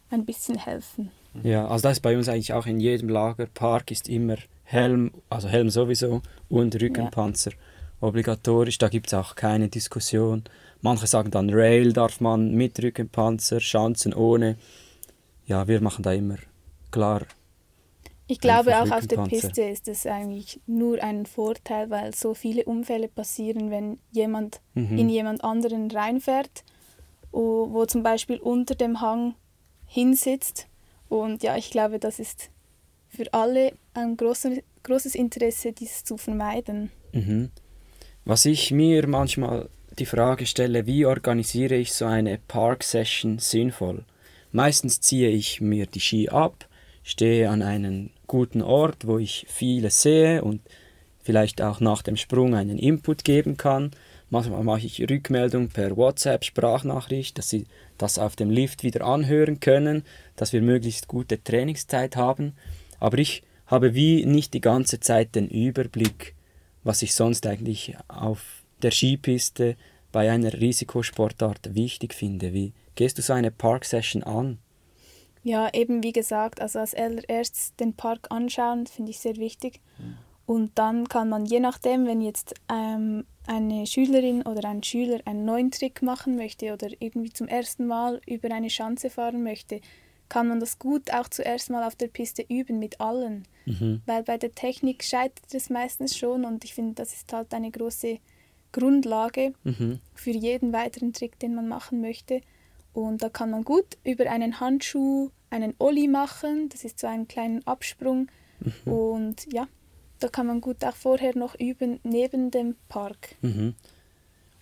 ein 0.10 0.26
bisschen 0.26 0.58
helfen. 0.58 1.12
Ja, 1.44 1.68
also 1.68 1.84
das 1.84 1.94
ist 1.98 2.02
bei 2.02 2.18
uns 2.18 2.28
eigentlich 2.28 2.54
auch 2.54 2.66
in 2.66 2.80
jedem 2.80 3.10
Lagerpark 3.10 3.92
ist 3.92 4.10
immer 4.10 4.36
Helm, 4.64 5.12
also 5.30 5.48
Helm 5.48 5.70
sowieso 5.70 6.22
und 6.50 6.82
Rückenpanzer 6.82 7.52
ja. 7.52 7.58
obligatorisch. 8.08 8.78
Da 8.78 8.90
gibt 8.90 9.08
es 9.08 9.14
auch 9.14 9.36
keine 9.36 9.70
Diskussion. 9.70 10.44
Manche 10.82 11.08
sagen 11.08 11.32
dann 11.32 11.50
Rail 11.50 11.94
darf 11.94 12.20
man 12.20 12.54
mit 12.54 12.82
Rückenpanzer, 12.82 13.60
Schanzen 13.60 14.14
ohne. 14.14 14.58
Ja, 15.46 15.68
wir 15.68 15.82
machen 15.82 16.04
da 16.04 16.12
immer 16.14 16.38
klar 16.92 17.22
ich 18.32 18.40
glaube, 18.40 18.82
auch 18.82 18.90
auf 18.92 19.08
der 19.08 19.24
Piste 19.24 19.62
ist 19.64 19.90
es 19.90 20.06
eigentlich 20.06 20.62
nur 20.66 21.04
ein 21.04 21.26
Vorteil, 21.26 21.90
weil 21.90 22.16
so 22.16 22.34
viele 22.34 22.64
Unfälle 22.64 23.10
passieren, 23.10 23.72
wenn 23.72 24.00
jemand 24.12 24.62
mhm. 24.74 24.98
in 24.98 25.10
jemand 25.10 25.44
anderen 25.44 25.92
reinfährt, 25.92 26.64
wo, 27.34 27.68
wo 27.74 27.86
zum 27.86 28.04
Beispiel 28.04 28.38
unter 28.38 28.76
dem 28.76 29.02
Hang 29.02 29.36
hinsitzt. 29.86 30.68
Und 31.10 31.44
ja, 31.44 31.58
ich 31.58 31.72
glaube, 31.72 32.00
das 32.00 32.20
ist 32.20 32.52
für 33.10 33.34
alle 33.34 33.74
ein 33.94 34.16
großes, 34.16 34.60
großes 34.84 35.16
Interesse, 35.16 35.74
dies 35.74 36.06
zu 36.06 36.16
vermeiden. 36.16 36.90
Mhm. 37.12 37.50
Was 38.24 38.46
ich 38.46 38.72
mir 38.72 39.08
manchmal 39.08 39.68
die 40.00 40.06
Frage 40.06 40.46
stelle, 40.46 40.86
wie 40.86 41.06
organisiere 41.06 41.76
ich 41.76 41.94
so 41.94 42.06
eine 42.06 42.40
Park-Session 42.48 43.40
sinnvoll? 43.40 44.06
Meistens 44.52 45.02
ziehe 45.02 45.30
ich 45.30 45.62
mir 45.62 45.86
die 45.86 46.00
Ski 46.00 46.30
ab, 46.30 46.68
stehe 47.04 47.50
an 47.50 47.62
einem 47.62 48.10
guten 48.28 48.62
Ort, 48.62 49.06
wo 49.08 49.18
ich 49.18 49.46
vieles 49.50 50.02
sehe 50.02 50.44
und 50.44 50.62
vielleicht 51.24 51.62
auch 51.62 51.80
nach 51.80 52.02
dem 52.02 52.18
Sprung 52.18 52.56
einen 52.56 52.78
Input 52.78 53.24
geben 53.24 53.58
kann. 53.58 53.92
Manchmal 54.30 54.64
mache 54.64 54.86
ich 54.86 55.10
Rückmeldung 55.10 55.68
per 55.68 55.98
WhatsApp, 55.98 56.46
Sprachnachricht, 56.46 57.38
dass 57.38 57.50
sie 57.50 57.66
das 57.98 58.18
auf 58.18 58.36
dem 58.36 58.50
Lift 58.50 58.84
wieder 58.84 59.06
anhören 59.06 59.60
können, 59.60 60.04
dass 60.38 60.54
wir 60.54 60.62
möglichst 60.62 61.08
gute 61.08 61.44
Trainingszeit 61.44 62.16
haben. 62.16 62.54
Aber 63.00 63.18
ich 63.18 63.44
habe 63.68 63.94
wie 63.94 64.26
nicht 64.26 64.54
die 64.54 64.62
ganze 64.62 65.00
Zeit 65.00 65.36
den 65.36 65.50
Überblick, 65.50 66.34
was 66.84 67.02
ich 67.02 67.14
sonst 67.14 67.46
eigentlich 67.46 67.96
auf 68.08 68.61
der 68.84 68.92
Skipiste 68.92 69.76
bei 70.12 70.30
einer 70.30 70.54
Risikosportart 70.54 71.74
wichtig 71.74 72.14
finde. 72.14 72.54
Wie 72.54 72.74
gehst 72.96 73.18
du 73.18 73.22
so 73.22 73.34
eine 73.34 73.52
Park-Session 73.52 74.24
an? 74.24 74.58
Ja, 75.44 75.70
eben 75.74 76.04
wie 76.04 76.12
gesagt, 76.12 76.62
also 76.62 76.80
als 76.80 76.94
allererstes 76.94 77.76
den 77.78 77.94
Park 77.94 78.28
anschauen, 78.30 78.86
finde 78.86 79.12
ich 79.12 79.20
sehr 79.20 79.38
wichtig. 79.38 79.80
Mhm. 79.98 80.18
Und 80.46 80.72
dann 80.76 81.08
kann 81.08 81.30
man 81.30 81.46
je 81.46 81.60
nachdem, 81.60 82.06
wenn 82.06 82.22
jetzt 82.22 82.54
ähm, 82.72 83.26
eine 83.48 83.88
Schülerin 83.88 84.42
oder 84.44 84.68
ein 84.68 84.84
Schüler 84.84 85.20
einen 85.26 85.46
neuen 85.46 85.72
Trick 85.72 86.02
machen 86.02 86.36
möchte 86.36 86.74
oder 86.74 86.90
irgendwie 87.00 87.32
zum 87.32 87.48
ersten 87.48 87.88
Mal 87.88 88.22
über 88.28 88.52
eine 88.52 88.70
Schanze 88.70 89.10
fahren 89.10 89.44
möchte, 89.44 89.82
kann 90.30 90.48
man 90.48 90.60
das 90.60 90.80
gut 90.80 91.12
auch 91.14 91.28
zuerst 91.28 91.70
mal 91.70 91.86
auf 91.86 91.96
der 91.96 92.08
Piste 92.08 92.46
üben 92.48 92.80
mit 92.80 93.02
allen. 93.02 93.48
Mhm. 93.66 94.02
Weil 94.06 94.24
bei 94.24 94.38
der 94.38 94.52
Technik 94.52 95.04
scheitert 95.04 95.54
es 95.54 95.70
meistens 95.70 96.18
schon 96.18 96.46
und 96.46 96.64
ich 96.64 96.74
finde, 96.74 96.96
das 96.96 97.14
ist 97.14 97.32
halt 97.34 97.54
eine 97.54 97.72
große 97.72 98.20
Grundlage 98.72 99.54
mhm. 99.64 100.00
für 100.14 100.32
jeden 100.32 100.74
weiteren 100.74 101.14
Trick, 101.14 101.40
den 101.40 101.56
man 101.56 101.68
machen 101.68 102.02
möchte. 102.02 102.42
Und 102.94 103.22
da 103.22 103.30
kann 103.30 103.52
man 103.52 103.64
gut 103.64 103.98
über 104.04 104.30
einen 104.30 104.60
Handschuh 104.60 105.32
einen 105.50 105.76
Olli 105.80 106.08
machen, 106.08 106.70
das 106.70 106.84
ist 106.84 107.00
so 107.00 107.08
ein 107.08 107.28
kleiner 107.28 107.60
Absprung. 107.66 108.30
Mhm. 108.60 108.92
Und 108.92 109.54
ja, 109.54 109.68
da 110.20 110.28
kann 110.28 110.48
man 110.48 110.62
gut 110.62 110.84
auch 110.84 110.96
vorher 110.96 111.38
noch 111.38 111.60
üben, 111.60 112.00
neben 112.04 112.52
dem 112.52 112.76
Park. 112.90 113.36
Mhm. 113.42 113.76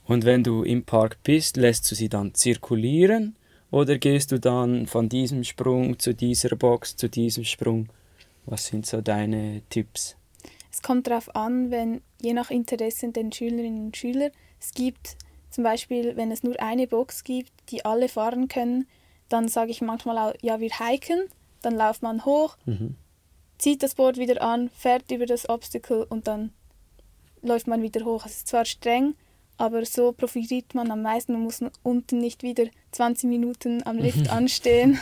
Und 0.06 0.26
wenn 0.26 0.44
du 0.44 0.64
im 0.64 0.84
Park 0.84 1.20
bist, 1.24 1.58
lässt 1.58 1.90
du 1.90 1.96
sie 1.96 2.10
dann 2.10 2.34
zirkulieren 2.34 3.36
oder 3.70 4.00
gehst 4.00 4.32
du 4.32 4.40
dann 4.40 4.88
von 4.88 5.08
diesem 5.08 5.44
Sprung 5.44 6.00
zu 6.00 6.16
dieser 6.16 6.56
Box, 6.56 6.96
zu 6.96 7.08
diesem 7.08 7.44
Sprung? 7.44 7.90
Was 8.46 8.66
sind 8.66 8.88
so 8.88 9.02
deine 9.02 9.62
Tipps? 9.70 10.16
Es 10.80 10.84
kommt 10.84 11.08
darauf 11.08 11.36
an, 11.36 11.72
wenn 11.72 12.02
je 12.22 12.32
nach 12.32 12.52
Interessen 12.52 13.12
den 13.12 13.34
Schülerinnen 13.34 13.88
und 13.88 13.98
Schülern, 13.98 14.32
es 14.62 14.72
gibt 14.72 15.18
zum 15.50 15.66
Beispiel, 15.66 16.16
wenn 16.16 16.32
es 16.32 16.42
nur 16.42 16.58
eine 16.62 16.88
Box 16.88 17.26
gibt, 17.26 17.52
die 17.70 17.84
alle 17.84 18.08
fahren 18.08 18.48
können, 18.48 18.88
dann 19.28 19.50
sage 19.50 19.72
ich 19.72 19.82
manchmal 19.82 20.18
auch, 20.18 20.34
ja, 20.42 20.62
wir 20.62 20.70
hiken, 20.70 21.26
dann 21.62 21.76
läuft 21.76 22.02
man 22.02 22.24
hoch, 22.24 22.56
mhm. 22.66 22.96
zieht 23.58 23.84
das 23.84 23.96
Board 23.96 24.16
wieder 24.16 24.42
an, 24.42 24.70
fährt 24.70 25.12
über 25.12 25.26
das 25.26 25.50
Obstacle 25.50 26.06
und 26.06 26.28
dann 26.28 26.54
läuft 27.42 27.68
man 27.68 27.82
wieder 27.82 28.06
hoch. 28.06 28.26
Es 28.26 28.38
ist 28.38 28.48
zwar 28.48 28.64
streng, 28.64 29.16
aber 29.58 29.84
so 29.86 30.14
profitiert 30.14 30.76
man 30.76 30.92
am 30.92 31.02
meisten 31.02 31.36
und 31.36 31.44
muss 31.44 31.60
unten 31.84 32.20
nicht 32.20 32.42
wieder 32.42 32.68
20 32.94 33.30
Minuten 33.30 33.86
am 33.86 33.98
Lift 33.98 34.30
anstehen 34.32 34.98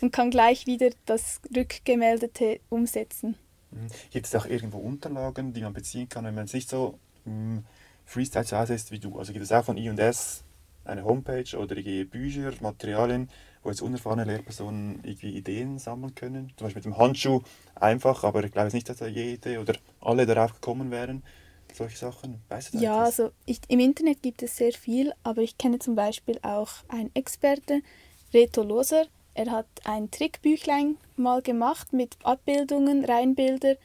und 0.00 0.12
kann 0.12 0.30
gleich 0.30 0.68
wieder 0.68 0.90
das 1.06 1.40
Rückgemeldete 1.56 2.60
umsetzen. 2.68 3.34
Mhm. 3.70 3.88
Gibt 4.10 4.26
es 4.26 4.34
auch 4.34 4.46
irgendwo 4.46 4.78
Unterlagen, 4.78 5.52
die 5.52 5.62
man 5.62 5.72
beziehen 5.72 6.08
kann, 6.08 6.24
wenn 6.24 6.34
man 6.34 6.48
nicht 6.52 6.68
so 6.68 6.98
mm, 7.24 7.58
Freestyle 8.04 8.44
zu 8.44 8.58
Hause 8.58 8.74
ist 8.74 8.90
wie 8.90 8.98
du? 8.98 9.18
Also 9.18 9.32
gibt 9.32 9.44
es 9.44 9.52
auch 9.52 9.64
von 9.64 9.76
I&S 9.76 10.44
eine 10.84 11.04
Homepage 11.04 11.56
oder 11.56 11.74
Bücher, 11.74 12.52
Materialien, 12.60 13.28
wo 13.62 13.68
jetzt 13.68 13.82
unerfahrene 13.82 14.24
Lehrpersonen 14.24 15.00
irgendwie 15.04 15.36
Ideen 15.36 15.78
sammeln 15.78 16.14
können? 16.14 16.52
Zum 16.56 16.66
Beispiel 16.66 16.80
mit 16.80 16.96
dem 16.96 16.98
Handschuh 16.98 17.42
einfach, 17.74 18.24
aber 18.24 18.42
ich 18.44 18.52
glaube 18.52 18.70
nicht, 18.72 18.88
dass 18.88 18.96
da 18.96 19.06
jede 19.06 19.60
oder 19.60 19.74
alle 20.00 20.24
darauf 20.24 20.54
gekommen 20.54 20.90
wären 20.90 21.22
solche 21.74 21.96
Sachen? 21.96 22.42
Weißt 22.48 22.74
du 22.74 22.78
ja, 22.78 22.98
also 22.98 23.30
ich, 23.46 23.60
im 23.68 23.80
Internet 23.80 24.22
gibt 24.22 24.42
es 24.42 24.56
sehr 24.56 24.72
viel, 24.72 25.12
aber 25.22 25.42
ich 25.42 25.58
kenne 25.58 25.78
zum 25.78 25.94
Beispiel 25.94 26.38
auch 26.42 26.68
einen 26.88 27.14
Experte, 27.14 27.80
Reto 28.32 28.62
Loser. 28.62 29.06
Er 29.38 29.52
hat 29.52 29.68
ein 29.84 30.10
Trickbüchlein 30.10 30.96
mal 31.16 31.42
gemacht 31.42 31.92
mit 31.92 32.16
Abbildungen, 32.24 33.04
Reihenbilder, 33.04 33.76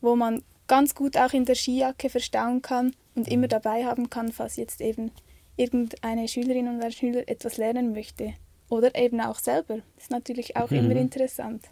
wo 0.00 0.16
man 0.16 0.42
ganz 0.68 0.94
gut 0.94 1.18
auch 1.18 1.34
in 1.34 1.44
der 1.44 1.54
Skijacke 1.54 2.08
verstauen 2.08 2.62
kann 2.62 2.96
und 3.14 3.28
immer 3.28 3.44
mhm. 3.44 3.50
dabei 3.50 3.84
haben 3.84 4.08
kann, 4.08 4.32
falls 4.32 4.56
jetzt 4.56 4.80
eben 4.80 5.10
irgendeine 5.58 6.28
Schülerin 6.28 6.74
oder 6.74 6.86
ein 6.86 6.92
Schüler 6.92 7.28
etwas 7.28 7.58
lernen 7.58 7.92
möchte. 7.92 8.32
Oder 8.70 8.94
eben 8.94 9.20
auch 9.20 9.38
selber. 9.38 9.80
Das 9.96 10.04
ist 10.04 10.10
natürlich 10.10 10.56
auch 10.56 10.70
mhm. 10.70 10.78
immer 10.78 10.96
interessant. 10.96 11.68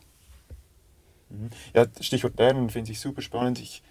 Mhm. 1.31 1.49
Ja, 1.73 1.87
Stichwort 1.99 2.39
Lernen 2.39 2.69
finde 2.69 2.93
ich 2.93 3.01
super 3.01 3.23
spannend. 3.23 3.59
Ich 3.59 3.83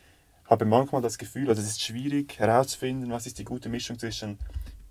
habe 0.46 0.66
manchmal 0.66 1.02
das 1.02 1.18
Gefühl, 1.18 1.50
also 1.50 1.60
es 1.60 1.70
ist 1.70 1.82
schwierig 1.82 2.38
herauszufinden, 2.38 3.10
was 3.10 3.26
ist 3.26 3.40
die 3.40 3.46
gute 3.46 3.68
Mischung 3.68 3.98
zwischen 3.98 4.38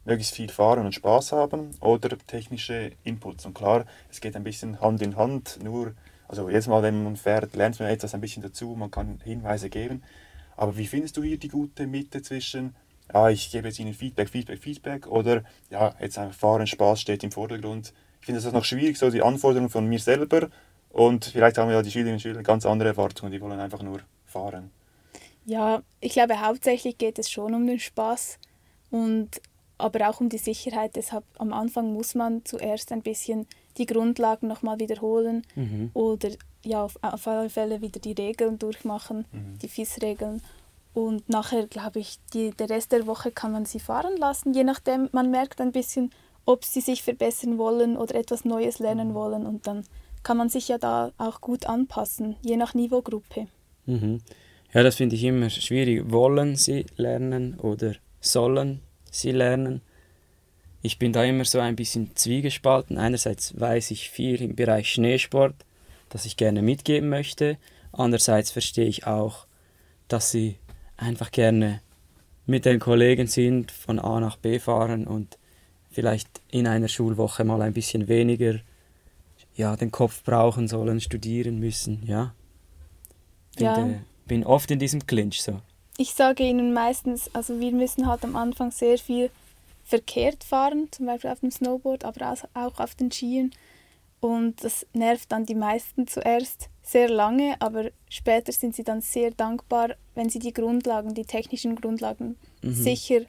möglichst 0.08 0.34
viel 0.34 0.48
fahren 0.48 0.86
und 0.86 0.94
Spaß 0.94 1.32
haben 1.32 1.70
oder 1.80 2.16
technische 2.26 2.92
Inputs. 3.04 3.44
Und 3.46 3.54
klar, 3.54 3.84
es 4.10 4.20
geht 4.20 4.34
ein 4.36 4.42
bisschen 4.42 4.80
Hand 4.80 5.02
in 5.02 5.16
Hand, 5.16 5.58
nur, 5.62 5.92
also 6.26 6.48
jedes 6.48 6.66
Mal, 6.66 6.82
wenn 6.82 7.04
man 7.04 7.16
fährt, 7.16 7.54
lernt 7.54 7.78
man 7.78 7.88
etwas 7.88 8.14
ein 8.14 8.20
bisschen 8.20 8.42
dazu, 8.42 8.74
man 8.76 8.90
kann 8.90 9.20
Hinweise 9.22 9.68
geben. 9.68 10.02
Aber 10.56 10.76
wie 10.76 10.86
findest 10.86 11.16
du 11.16 11.22
hier 11.22 11.38
die 11.38 11.48
gute 11.48 11.86
Mitte 11.86 12.22
zwischen, 12.22 12.74
ja, 13.12 13.28
ich 13.28 13.50
gebe 13.52 13.68
jetzt 13.68 13.78
Ihnen 13.78 13.94
Feedback, 13.94 14.30
Feedback, 14.30 14.60
Feedback 14.60 15.06
oder 15.06 15.44
ja, 15.70 15.94
jetzt 16.00 16.18
einfach 16.18 16.36
fahren, 16.36 16.66
Spaß 16.66 17.00
steht 17.00 17.22
im 17.22 17.30
Vordergrund. 17.30 17.92
Ich 18.20 18.26
finde 18.26 18.40
das 18.40 18.52
noch 18.52 18.64
schwierig, 18.64 18.98
so 18.98 19.10
die 19.10 19.22
Anforderungen 19.22 19.70
von 19.70 19.86
mir 19.86 20.00
selber 20.00 20.48
und 20.90 21.26
vielleicht 21.26 21.58
haben 21.58 21.70
ja 21.70 21.82
die 21.82 21.90
Schülerinnen 21.90 22.14
und 22.14 22.20
Schüler 22.20 22.42
ganz 22.42 22.66
andere 22.66 22.88
Erwartungen, 22.88 23.30
die 23.30 23.40
wollen 23.40 23.60
einfach 23.60 23.82
nur 23.82 24.00
fahren. 24.26 24.70
Ja, 25.44 25.82
ich 26.00 26.12
glaube, 26.12 26.40
hauptsächlich 26.40 26.98
geht 26.98 27.18
es 27.18 27.30
schon 27.30 27.54
um 27.54 27.66
den 27.66 27.78
Spaß 27.78 28.38
und 28.90 29.40
aber 29.78 30.10
auch 30.10 30.20
um 30.20 30.28
die 30.28 30.38
Sicherheit. 30.38 30.96
Deshalb 30.96 31.24
am 31.38 31.52
Anfang 31.52 31.92
muss 31.92 32.14
man 32.14 32.44
zuerst 32.44 32.92
ein 32.92 33.02
bisschen 33.02 33.46
die 33.78 33.86
Grundlagen 33.86 34.48
nochmal 34.48 34.78
wiederholen 34.80 35.44
mhm. 35.54 35.90
oder 35.94 36.30
ja, 36.64 36.84
auf, 36.84 36.98
auf 37.00 37.26
alle 37.26 37.48
Fälle 37.48 37.80
wieder 37.80 38.00
die 38.00 38.12
Regeln 38.12 38.58
durchmachen, 38.58 39.24
mhm. 39.32 39.58
die 39.62 39.68
FIS-Regeln. 39.68 40.42
Und 40.94 41.28
nachher, 41.28 41.66
glaube 41.68 42.00
ich, 42.00 42.18
die, 42.34 42.50
der 42.50 42.70
Rest 42.70 42.90
der 42.90 43.06
Woche 43.06 43.30
kann 43.30 43.52
man 43.52 43.64
sie 43.64 43.78
fahren 43.78 44.16
lassen, 44.16 44.52
je 44.52 44.64
nachdem, 44.64 45.08
man 45.12 45.30
merkt 45.30 45.60
ein 45.60 45.70
bisschen, 45.70 46.10
ob 46.44 46.64
sie 46.64 46.80
sich 46.80 47.02
verbessern 47.02 47.58
wollen 47.58 47.96
oder 47.96 48.16
etwas 48.16 48.44
Neues 48.44 48.80
lernen 48.80 49.10
mhm. 49.10 49.14
wollen. 49.14 49.46
Und 49.46 49.66
dann 49.66 49.84
kann 50.24 50.36
man 50.36 50.48
sich 50.48 50.68
ja 50.68 50.78
da 50.78 51.12
auch 51.16 51.40
gut 51.40 51.66
anpassen, 51.66 52.36
je 52.42 52.56
nach 52.56 52.74
Niveaugruppe. 52.74 53.46
Mhm. 53.86 54.20
Ja, 54.72 54.82
das 54.82 54.96
finde 54.96 55.16
ich 55.16 55.24
immer 55.24 55.50
schwierig. 55.50 56.10
Wollen 56.10 56.56
sie 56.56 56.84
lernen 56.96 57.58
oder 57.60 57.94
sollen 58.20 58.80
sie 59.10 59.32
lernen? 59.32 59.80
Ich 60.82 60.98
bin 60.98 61.12
da 61.12 61.24
immer 61.24 61.44
so 61.44 61.58
ein 61.58 61.76
bisschen 61.76 62.14
zwiegespalten. 62.14 62.98
Einerseits 62.98 63.58
weiß 63.58 63.90
ich 63.90 64.10
viel 64.10 64.40
im 64.42 64.54
Bereich 64.54 64.92
Schneesport, 64.92 65.54
das 66.08 66.24
ich 66.24 66.36
gerne 66.36 66.62
mitgeben 66.62 67.08
möchte. 67.08 67.58
Andererseits 67.92 68.50
verstehe 68.50 68.86
ich 68.86 69.06
auch, 69.06 69.46
dass 70.06 70.30
sie 70.30 70.56
einfach 70.96 71.30
gerne 71.30 71.80
mit 72.46 72.64
den 72.64 72.78
Kollegen 72.78 73.26
sind, 73.26 73.72
von 73.72 73.98
A 73.98 74.20
nach 74.20 74.36
B 74.36 74.58
fahren 74.58 75.06
und 75.06 75.38
vielleicht 75.90 76.28
in 76.50 76.66
einer 76.66 76.88
Schulwoche 76.88 77.44
mal 77.44 77.60
ein 77.62 77.74
bisschen 77.74 78.08
weniger 78.08 78.60
ja, 79.54 79.76
den 79.76 79.90
Kopf 79.90 80.22
brauchen 80.22 80.68
sollen, 80.68 81.00
studieren 81.00 81.58
müssen. 81.58 82.04
Ja. 82.06 82.34
Finde, 83.56 83.90
ja 83.90 84.00
bin 84.28 84.44
oft 84.44 84.70
in 84.70 84.78
diesem 84.78 85.04
Clinch 85.06 85.42
so. 85.42 85.60
Ich 86.00 86.14
sage 86.14 86.44
ihnen 86.44 86.72
meistens, 86.72 87.28
also 87.34 87.58
wir 87.58 87.72
müssen 87.72 88.06
halt 88.06 88.22
am 88.22 88.36
Anfang 88.36 88.70
sehr 88.70 88.98
viel 88.98 89.30
verkehrt 89.84 90.44
fahren, 90.44 90.86
zum 90.92 91.06
Beispiel 91.06 91.30
auf 91.30 91.40
dem 91.40 91.50
Snowboard, 91.50 92.04
aber 92.04 92.36
auch 92.54 92.78
auf 92.78 92.94
den 92.94 93.10
Skien. 93.10 93.50
Und 94.20 94.62
das 94.62 94.86
nervt 94.92 95.32
dann 95.32 95.44
die 95.44 95.56
meisten 95.56 96.06
zuerst 96.06 96.68
sehr 96.82 97.08
lange, 97.08 97.56
aber 97.60 97.90
später 98.08 98.52
sind 98.52 98.76
sie 98.76 98.84
dann 98.84 99.00
sehr 99.00 99.32
dankbar, 99.32 99.96
wenn 100.14 100.30
sie 100.30 100.38
die 100.38 100.52
Grundlagen, 100.52 101.14
die 101.14 101.24
technischen 101.24 101.74
Grundlagen 101.74 102.36
mhm. 102.62 102.74
sicher 102.74 103.22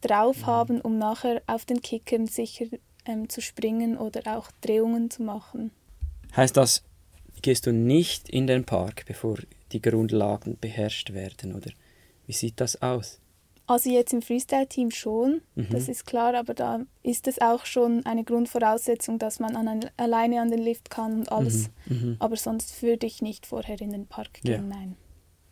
drauf 0.00 0.42
mhm. 0.42 0.46
haben, 0.46 0.80
um 0.80 0.98
nachher 0.98 1.42
auf 1.48 1.64
den 1.64 1.82
Kickern 1.82 2.28
sicher 2.28 2.66
ähm, 3.04 3.28
zu 3.28 3.40
springen 3.40 3.98
oder 3.98 4.36
auch 4.36 4.52
Drehungen 4.60 5.10
zu 5.10 5.24
machen. 5.24 5.72
Heißt 6.36 6.56
das, 6.56 6.84
gehst 7.42 7.66
du 7.66 7.72
nicht 7.72 8.28
in 8.28 8.46
den 8.46 8.64
Park, 8.64 9.06
bevor 9.06 9.38
die 9.72 9.82
Grundlagen 9.82 10.56
beherrscht 10.60 11.12
werden, 11.12 11.52
oder 11.52 11.72
wie 12.26 12.32
sieht 12.32 12.60
das 12.60 12.80
aus? 12.82 13.20
Also 13.68 13.90
jetzt 13.90 14.12
im 14.12 14.22
Freestyle-Team 14.22 14.92
schon, 14.92 15.40
mhm. 15.56 15.68
das 15.70 15.88
ist 15.88 16.06
klar, 16.06 16.34
aber 16.36 16.54
da 16.54 16.80
ist 17.02 17.26
es 17.26 17.40
auch 17.40 17.66
schon 17.66 18.06
eine 18.06 18.22
Grundvoraussetzung, 18.22 19.18
dass 19.18 19.40
man 19.40 19.56
an 19.56 19.66
ein, 19.66 19.90
alleine 19.96 20.40
an 20.40 20.50
den 20.50 20.60
Lift 20.60 20.88
kann 20.88 21.20
und 21.20 21.32
alles. 21.32 21.70
Mhm. 21.86 21.96
Mhm. 21.96 22.16
Aber 22.20 22.36
sonst 22.36 22.80
würde 22.82 23.06
ich 23.06 23.22
nicht 23.22 23.44
vorher 23.44 23.80
in 23.80 23.90
den 23.90 24.06
Park 24.06 24.34
gehen, 24.44 24.70
ja. 24.70 24.76
nein. 24.76 24.96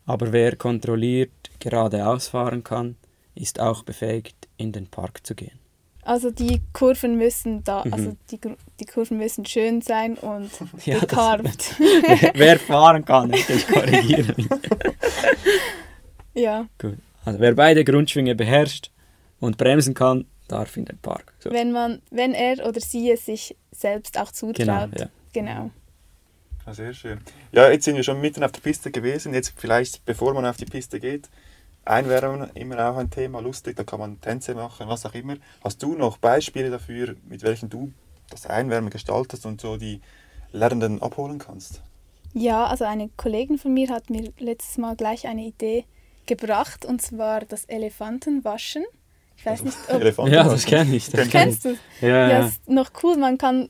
Aber 0.07 0.33
wer 0.33 0.55
kontrolliert 0.55 1.33
geradeaus 1.59 2.29
fahren 2.29 2.63
kann, 2.63 2.97
ist 3.35 3.59
auch 3.59 3.83
befähigt, 3.83 4.49
in 4.57 4.71
den 4.71 4.87
Park 4.87 5.27
zu 5.27 5.35
gehen. 5.35 5.59
Also 6.03 6.31
die 6.31 6.61
Kurven 6.75 7.17
müssen 7.17 7.65
da, 7.65 7.83
mhm. 7.85 7.95
also 7.95 8.17
die, 8.31 8.39
die 8.79 8.85
Kurven 8.85 9.17
müssen 9.17 9.47
schön 9.47 9.81
sein 9.81 10.17
und 10.19 10.51
ja, 10.85 10.99
gekarbt. 10.99 11.75
wer 12.35 12.59
fahren 12.59 13.05
kann, 13.05 13.33
ich 13.33 13.67
korrigiere 13.67 14.35
mich. 14.37 14.47
Ja. 16.35 16.67
Gut. 16.79 16.99
Also 17.25 17.41
wer 17.41 17.55
beide 17.55 17.85
Grundschwinge 17.85 18.35
beherrscht 18.35 18.91
und 19.41 19.57
bremsen 19.57 19.95
kann, 19.95 20.27
darf 20.49 20.77
in 20.77 20.85
den 20.85 20.99
Park. 20.99 21.33
So. 21.39 21.51
Wenn 21.51 21.73
man, 21.73 22.03
wenn 22.11 22.33
er 22.33 22.67
oder 22.67 22.81
sie 22.81 23.11
es 23.11 23.25
sich 23.25 23.57
selbst 23.71 24.19
auch 24.19 24.31
zutraut. 24.31 24.91
Genau. 24.93 25.05
Ja. 25.05 25.09
genau. 25.33 25.71
Ja, 26.67 26.75
sehr 26.75 26.95
schön. 26.95 27.21
Ja, 27.53 27.71
jetzt 27.71 27.85
sind 27.85 27.97
wir 27.97 28.03
schon 28.03 28.21
mitten 28.21 28.43
auf 28.43 28.53
der 28.53 28.61
Piste 28.61 28.91
gewesen. 28.91 29.35
Jetzt 29.35 29.55
vielleicht, 29.57 30.05
bevor 30.05 30.33
man 30.35 30.47
auf 30.47 30.57
die 30.57 30.65
Piste 30.65 31.01
geht, 31.01 31.29
Einwärmen 31.85 32.51
immer 32.55 32.91
auch 32.91 32.97
ein 32.97 33.11
Thema, 33.11 33.41
lustig, 33.41 33.77
da 33.77 33.85
kann 33.85 34.01
man 34.01 34.21
Tänze 34.21 34.55
machen, 34.55 34.89
was 34.89 35.05
auch 35.05 35.15
immer. 35.15 35.37
Hast 35.63 35.83
du 35.83 35.95
noch 35.95 36.17
Beispiele 36.17 36.71
dafür, 36.71 37.17
mit 37.29 37.43
welchen 37.43 37.69
du 37.69 37.93
das 38.31 38.47
Einwärmen 38.47 38.89
gestaltest 38.89 39.45
und 39.45 39.61
so 39.61 39.77
die 39.77 40.01
Lernenden 40.53 41.03
abholen 41.03 41.39
kannst? 41.39 41.83
Ja, 42.33 42.67
also 42.67 42.85
eine 42.85 43.11
Kollegin 43.17 43.59
von 43.59 43.75
mir 43.75 43.91
hat 43.91 44.09
mir 44.09 44.33
letztes 44.39 44.79
Mal 44.79 44.97
gleich 44.97 45.27
eine 45.27 45.45
Idee 45.45 45.85
gebracht 46.27 46.85
und 46.85 47.03
zwar 47.03 47.41
das 47.41 47.65
Elefantenwaschen. 47.65 48.85
Ich 49.37 49.47
weiß 49.47 49.63
nicht, 49.63 49.77
ob... 49.89 50.01
Elefanten 50.01 50.35
ja, 50.35 50.45
das 50.45 50.65
kenne 50.65 50.95
ich. 50.95 51.11
Das 51.11 51.29
kennst 51.29 51.65
du? 51.65 51.77
Ja, 52.01 52.29
ja, 52.29 52.47
ist 52.47 52.69
noch 52.69 52.91
cool. 53.03 53.17
Man 53.17 53.39
kann 53.39 53.69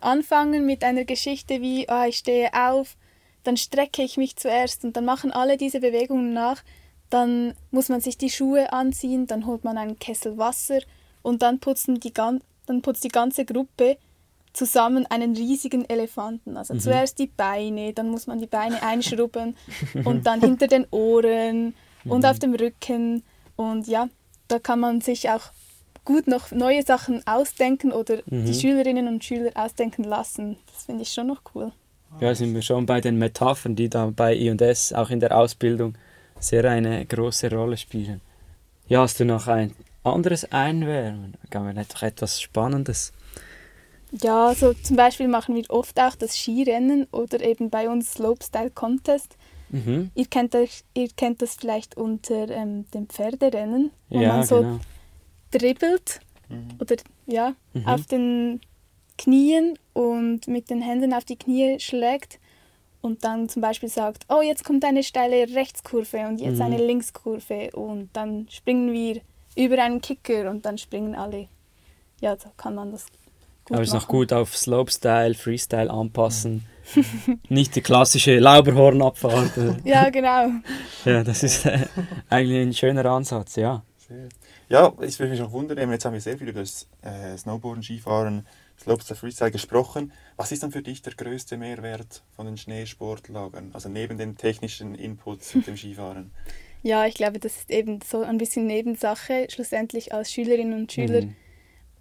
anfangen 0.00 0.66
mit 0.66 0.84
einer 0.84 1.04
Geschichte 1.04 1.60
wie, 1.60 1.86
oh, 1.88 2.04
ich 2.08 2.18
stehe 2.18 2.50
auf, 2.52 2.96
dann 3.44 3.56
strecke 3.56 4.02
ich 4.02 4.16
mich 4.16 4.36
zuerst 4.36 4.84
und 4.84 4.96
dann 4.96 5.04
machen 5.04 5.32
alle 5.32 5.56
diese 5.56 5.80
Bewegungen 5.80 6.32
nach. 6.32 6.62
Dann 7.10 7.54
muss 7.70 7.88
man 7.88 8.00
sich 8.00 8.18
die 8.18 8.30
Schuhe 8.30 8.72
anziehen, 8.72 9.26
dann 9.26 9.46
holt 9.46 9.64
man 9.64 9.78
einen 9.78 9.98
Kessel 9.98 10.38
Wasser 10.38 10.80
und 11.22 11.42
dann, 11.42 11.60
putzen 11.60 12.00
die, 12.00 12.12
dann 12.12 12.42
putzt 12.82 13.04
die 13.04 13.08
ganze 13.08 13.44
Gruppe 13.44 13.96
zusammen 14.52 15.06
einen 15.06 15.36
riesigen 15.36 15.88
Elefanten. 15.88 16.56
Also 16.56 16.74
mhm. 16.74 16.80
zuerst 16.80 17.18
die 17.18 17.26
Beine, 17.26 17.92
dann 17.92 18.08
muss 18.08 18.26
man 18.26 18.38
die 18.38 18.46
Beine 18.46 18.82
einschrubben 18.82 19.56
und 20.04 20.26
dann 20.26 20.40
hinter 20.40 20.66
den 20.66 20.86
Ohren 20.90 21.74
und 22.08 22.20
mhm. 22.20 22.24
auf 22.24 22.38
dem 22.38 22.54
Rücken. 22.54 23.22
Und 23.56 23.86
ja, 23.86 24.08
da 24.48 24.58
kann 24.58 24.80
man 24.80 25.00
sich 25.00 25.30
auch 25.30 25.50
gut 26.04 26.26
noch 26.26 26.50
neue 26.52 26.82
Sachen 26.82 27.26
ausdenken 27.26 27.92
oder 27.92 28.18
mhm. 28.26 28.44
die 28.46 28.54
Schülerinnen 28.54 29.08
und 29.08 29.24
Schüler 29.24 29.50
ausdenken 29.54 30.04
lassen. 30.04 30.56
Das 30.72 30.84
finde 30.84 31.02
ich 31.02 31.12
schon 31.12 31.26
noch 31.26 31.42
cool. 31.54 31.72
Ja, 32.20 32.34
sind 32.34 32.54
wir 32.54 32.62
schon 32.62 32.86
bei 32.86 33.00
den 33.00 33.18
Metaphern, 33.18 33.76
die 33.76 33.90
da 33.90 34.10
bei 34.14 34.34
I&S 34.34 34.92
auch 34.92 35.10
in 35.10 35.20
der 35.20 35.36
Ausbildung 35.36 35.96
sehr 36.38 36.64
eine 36.64 37.04
große 37.04 37.50
Rolle 37.50 37.76
spielen. 37.76 38.20
Ja, 38.88 39.00
hast 39.00 39.20
du 39.20 39.24
noch 39.24 39.48
ein 39.48 39.74
anderes 40.04 40.50
Einwärmen? 40.50 41.34
Haben 41.52 41.66
wir 41.66 41.74
noch 41.74 42.02
etwas 42.02 42.40
Spannendes? 42.40 43.12
Ja, 44.12 44.54
so 44.54 44.72
zum 44.72 44.96
Beispiel 44.96 45.28
machen 45.28 45.56
wir 45.56 45.68
oft 45.68 45.98
auch 46.00 46.14
das 46.14 46.38
Skirennen 46.38 47.06
oder 47.10 47.40
eben 47.40 47.70
bei 47.70 47.88
uns 47.88 48.12
Slopestyle 48.12 48.70
Contest. 48.70 49.36
Mhm. 49.70 50.10
Ihr, 50.14 50.26
kennt 50.26 50.54
das, 50.54 50.84
ihr 50.94 51.08
kennt 51.16 51.42
das 51.42 51.56
vielleicht 51.56 51.96
unter 51.96 52.48
ähm, 52.50 52.84
dem 52.92 53.08
Pferderennen, 53.08 53.90
wo 54.08 54.20
ja, 54.20 54.34
man 54.34 54.44
so 54.44 54.56
genau. 54.60 54.78
dribbelt 55.50 56.20
mhm. 56.48 56.68
oder 56.78 56.96
ja, 57.26 57.54
mhm. 57.72 57.86
auf 57.86 58.06
den 58.06 58.60
Knien 59.18 59.78
und 59.92 60.46
mit 60.46 60.70
den 60.70 60.82
Händen 60.82 61.12
auf 61.12 61.24
die 61.24 61.36
Knie 61.36 61.80
schlägt 61.80 62.38
und 63.00 63.24
dann 63.24 63.48
zum 63.48 63.62
Beispiel 63.62 63.88
sagt, 63.88 64.26
oh, 64.28 64.42
jetzt 64.42 64.64
kommt 64.64 64.84
eine 64.84 65.02
steile 65.02 65.54
Rechtskurve 65.54 66.26
und 66.26 66.40
jetzt 66.40 66.56
mhm. 66.56 66.62
eine 66.62 66.78
Linkskurve 66.78 67.70
und 67.72 68.10
dann 68.12 68.48
springen 68.50 68.92
wir 68.92 69.20
über 69.56 69.82
einen 69.82 70.00
Kicker 70.00 70.50
und 70.50 70.66
dann 70.66 70.76
springen 70.76 71.14
alle. 71.14 71.48
Ja, 72.20 72.36
so 72.38 72.50
kann 72.56 72.74
man 72.74 72.92
das 72.92 73.06
gut 73.66 73.74
Aber 73.74 73.82
es 73.82 73.88
ist 73.88 73.94
noch 73.94 74.08
gut 74.08 74.32
auf 74.32 74.56
Slopestyle, 74.56 75.34
Freestyle 75.34 75.90
anpassen. 75.90 76.64
Nicht 77.48 77.74
die 77.74 77.80
klassische 77.80 78.38
Lauberhornabfahrt. 78.38 79.52
ja, 79.84 80.08
genau. 80.10 80.50
Ja, 81.04 81.24
das 81.24 81.42
ist 81.42 81.66
äh, 81.66 81.86
eigentlich 82.30 82.66
ein 82.66 82.74
schöner 82.74 83.04
Ansatz, 83.06 83.56
ja. 83.56 83.82
Ja, 84.68 84.92
ich 85.00 85.18
würde 85.18 85.32
mich 85.32 85.42
auch 85.42 85.52
wundern, 85.52 85.90
jetzt 85.90 86.04
haben 86.04 86.12
wir 86.12 86.20
sehr 86.20 86.38
viel 86.38 86.48
über 86.48 86.60
das 86.60 86.88
äh, 87.02 87.36
Snowboarden, 87.36 87.82
Skifahren, 87.82 88.46
Slopestyle 88.80 89.16
Freestyle 89.18 89.50
gesprochen. 89.50 90.12
Was 90.36 90.52
ist 90.52 90.62
dann 90.62 90.70
für 90.72 90.82
dich 90.82 91.02
der 91.02 91.14
größte 91.14 91.56
Mehrwert 91.56 92.22
von 92.34 92.46
den 92.46 92.56
Schneesportlagern? 92.56 93.70
Also 93.72 93.88
neben 93.88 94.18
den 94.18 94.36
technischen 94.36 94.94
Inputs 94.94 95.54
und 95.54 95.66
dem 95.66 95.76
Skifahren? 95.76 96.30
Ja, 96.82 97.04
ich 97.04 97.14
glaube, 97.14 97.40
das 97.40 97.56
ist 97.56 97.70
eben 97.70 97.98
so 98.00 98.22
ein 98.22 98.38
bisschen 98.38 98.66
Nebensache. 98.66 99.48
Schlussendlich 99.50 100.14
als 100.14 100.32
Schülerinnen 100.32 100.78
und 100.78 100.92
Schüler 100.92 101.22
mhm. 101.22 101.34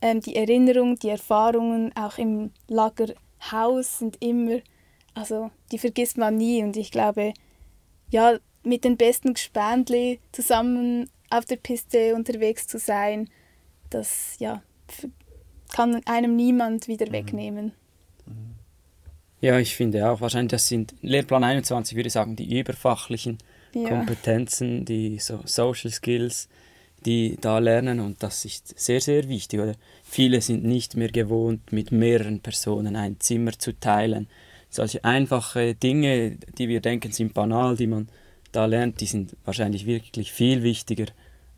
Ähm, 0.06 0.22
die 0.22 0.36
Erinnerung, 0.36 0.98
die 1.00 1.10
Erfahrungen 1.10 1.92
auch 1.96 2.20
im 2.20 2.52
Lagerhaus 2.68 3.98
sind 3.98 4.22
immer, 4.22 4.60
also 5.16 5.50
die 5.72 5.80
vergisst 5.80 6.20
man 6.20 6.38
nie. 6.38 6.62
Und 6.64 6.78
ich 6.78 6.92
glaube, 6.92 7.34
ja, 8.12 8.38
mit 8.64 8.84
den 8.84 8.98
besten 8.98 9.34
Gespendli 9.34 10.20
zusammen 10.32 11.10
auf 11.32 11.46
der 11.46 11.56
Piste 11.56 12.14
unterwegs 12.14 12.68
zu 12.68 12.78
sein, 12.78 13.32
das 13.90 14.36
ja, 14.38 14.62
kann 15.74 16.04
einem 16.06 16.36
niemand 16.36 16.88
wieder 16.88 17.08
mhm. 17.08 17.14
wegnehmen. 17.14 17.72
Ja, 19.42 19.58
ich 19.58 19.76
finde 19.76 20.08
auch, 20.08 20.22
wahrscheinlich 20.22 20.52
das 20.52 20.68
sind 20.68 20.94
Lehrplan 21.02 21.44
21, 21.44 21.96
würde 21.96 22.08
ich 22.08 22.14
sagen, 22.14 22.36
die 22.36 22.60
überfachlichen 22.60 23.40
ja. 23.74 23.90
Kompetenzen, 23.90 24.86
die 24.86 25.18
so 25.18 25.40
Social 25.46 25.90
Skills, 25.90 26.48
die 27.06 27.38
da 27.40 27.60
lernen 27.60 28.00
und 28.00 28.22
das 28.24 28.46
ist 28.46 28.78
sehr, 28.80 29.02
sehr 29.02 29.28
wichtig. 29.30 29.60
Oder? 29.60 29.76
Viele 30.04 30.42
sind 30.42 30.64
nicht 30.64 30.96
mehr 30.96 31.10
gewohnt, 31.10 31.72
mit 31.72 31.92
mehreren 31.92 32.40
Personen 32.40 32.96
ein 32.96 33.20
Zimmer 33.20 33.58
zu 33.58 33.80
teilen. 33.80 34.28
Solche 34.70 35.04
einfache 35.04 35.76
Dinge, 35.76 36.38
die 36.58 36.68
wir 36.68 36.82
denken, 36.82 37.12
sind 37.12 37.34
banal, 37.34 37.78
die 37.78 37.88
man 37.88 38.10
da 38.52 38.66
lernt, 38.66 39.02
die 39.02 39.06
sind 39.06 39.36
wahrscheinlich 39.46 39.86
wirklich 39.86 40.32
viel 40.32 40.64
wichtiger 40.64 41.06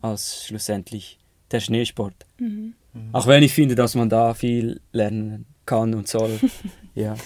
als 0.02 0.46
schlussendlich 0.46 1.18
der 1.50 1.60
Schneesport. 1.60 2.26
Mhm. 2.38 2.74
Auch 3.12 3.26
wenn 3.26 3.42
ich 3.42 3.54
finde, 3.54 3.74
dass 3.74 3.94
man 3.94 4.08
da 4.08 4.34
viel 4.34 4.80
lernen 4.92 5.46
kann 5.66 5.94
und 5.94 6.08
soll. 6.08 6.38
ja. 6.94 7.16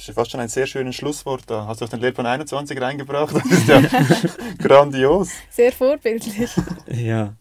Das 0.00 0.08
ist 0.08 0.14
fast 0.14 0.30
schon 0.30 0.40
ein 0.40 0.48
sehr 0.48 0.66
schönes 0.66 0.96
Schlusswort. 0.96 1.42
Da 1.46 1.66
hast 1.66 1.82
du 1.82 1.84
auch 1.84 1.90
den 1.90 2.00
Lehrplan 2.00 2.24
21 2.24 2.80
reingebracht. 2.80 3.36
Das 3.36 3.44
ist 3.44 3.68
ja 3.68 3.82
grandios. 4.58 5.28
Sehr 5.50 5.72
vorbildlich. 5.72 6.50
ja. 6.90 7.34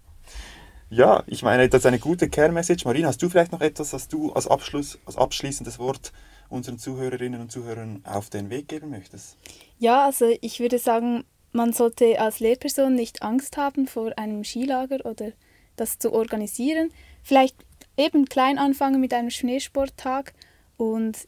Ja, 0.89 1.23
ich 1.25 1.41
meine, 1.41 1.69
das 1.69 1.79
ist 1.79 1.85
eine 1.85 1.99
gute 1.99 2.27
Kernmessage. 2.27 2.83
Marina, 2.83 3.07
hast 3.07 3.21
du 3.21 3.29
vielleicht 3.29 3.53
noch 3.53 3.61
etwas, 3.61 3.91
das 3.91 4.09
du 4.09 4.33
als, 4.33 4.45
Abschluss, 4.45 4.99
als 5.05 5.15
abschließendes 5.15 5.79
Wort 5.79 6.11
unseren 6.49 6.77
Zuhörerinnen 6.77 7.39
und 7.39 7.49
Zuhörern 7.49 8.01
auf 8.03 8.29
den 8.29 8.49
Weg 8.49 8.67
geben 8.67 8.89
möchtest? 8.89 9.37
Ja, 9.77 10.05
also 10.05 10.25
ich 10.41 10.59
würde 10.59 10.79
sagen, 10.79 11.23
man 11.53 11.71
sollte 11.71 12.19
als 12.19 12.41
Lehrperson 12.41 12.93
nicht 12.93 13.21
Angst 13.21 13.55
haben 13.55 13.87
vor 13.87 14.17
einem 14.17 14.43
Skilager 14.43 15.05
oder 15.05 15.31
das 15.77 15.97
zu 15.97 16.11
organisieren. 16.11 16.91
Vielleicht 17.23 17.55
eben 17.95 18.25
klein 18.25 18.57
anfangen 18.57 18.99
mit 18.99 19.13
einem 19.13 19.29
Schneesporttag 19.29 20.33
und 20.75 21.25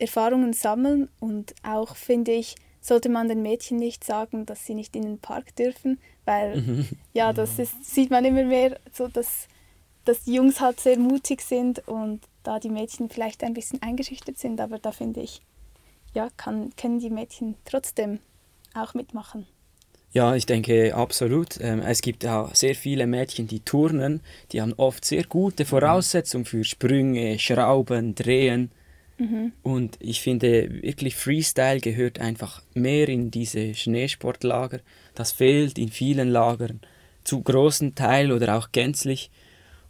Erfahrungen 0.00 0.52
sammeln. 0.52 1.08
Und 1.20 1.54
auch 1.62 1.96
finde 1.96 2.32
ich, 2.32 2.56
sollte 2.80 3.08
man 3.08 3.28
den 3.28 3.42
Mädchen 3.42 3.76
nicht 3.76 4.04
sagen, 4.04 4.46
dass 4.46 4.66
sie 4.66 4.74
nicht 4.74 4.96
in 4.96 5.02
den 5.02 5.18
Park 5.18 5.54
dürfen, 5.56 5.98
weil 6.24 6.60
mhm. 6.60 6.88
ja, 7.12 7.32
das 7.32 7.58
ist, 7.58 7.84
sieht 7.84 8.10
man 8.10 8.24
immer 8.24 8.44
mehr, 8.44 8.78
so 8.92 9.08
dass, 9.08 9.48
dass 10.04 10.24
die 10.24 10.34
Jungs 10.34 10.60
halt 10.60 10.80
sehr 10.80 10.98
mutig 10.98 11.42
sind 11.42 11.86
und 11.86 12.20
da 12.42 12.58
die 12.58 12.70
Mädchen 12.70 13.10
vielleicht 13.10 13.44
ein 13.44 13.54
bisschen 13.54 13.82
eingeschüchtert 13.82 14.38
sind, 14.38 14.60
aber 14.60 14.78
da 14.78 14.92
finde 14.92 15.20
ich, 15.20 15.42
ja, 16.14 16.30
kann, 16.36 16.74
können 16.76 16.98
die 16.98 17.10
Mädchen 17.10 17.56
trotzdem 17.64 18.20
auch 18.74 18.94
mitmachen. 18.94 19.46
Ja, 20.12 20.34
ich 20.34 20.46
denke 20.46 20.94
absolut. 20.94 21.60
Ähm, 21.60 21.80
es 21.80 22.00
gibt 22.00 22.26
auch 22.26 22.54
sehr 22.54 22.74
viele 22.74 23.06
Mädchen, 23.06 23.46
die 23.46 23.60
turnen. 23.60 24.22
Die 24.52 24.62
haben 24.62 24.72
oft 24.78 25.04
sehr 25.04 25.24
gute 25.24 25.66
Voraussetzungen 25.66 26.46
für 26.46 26.64
Sprünge, 26.64 27.38
Schrauben, 27.38 28.14
Drehen. 28.14 28.70
Mhm. 29.18 29.52
Und 29.62 29.96
ich 30.00 30.20
finde 30.20 30.82
wirklich 30.82 31.16
Freestyle 31.16 31.80
gehört 31.80 32.20
einfach 32.20 32.62
mehr 32.74 33.08
in 33.08 33.30
diese 33.30 33.74
Schneesportlager. 33.74 34.80
Das 35.14 35.32
fehlt 35.32 35.78
in 35.78 35.88
vielen 35.88 36.28
Lagern 36.28 36.80
zu 37.24 37.42
großen 37.42 37.94
Teil 37.94 38.32
oder 38.32 38.56
auch 38.56 38.72
gänzlich. 38.72 39.30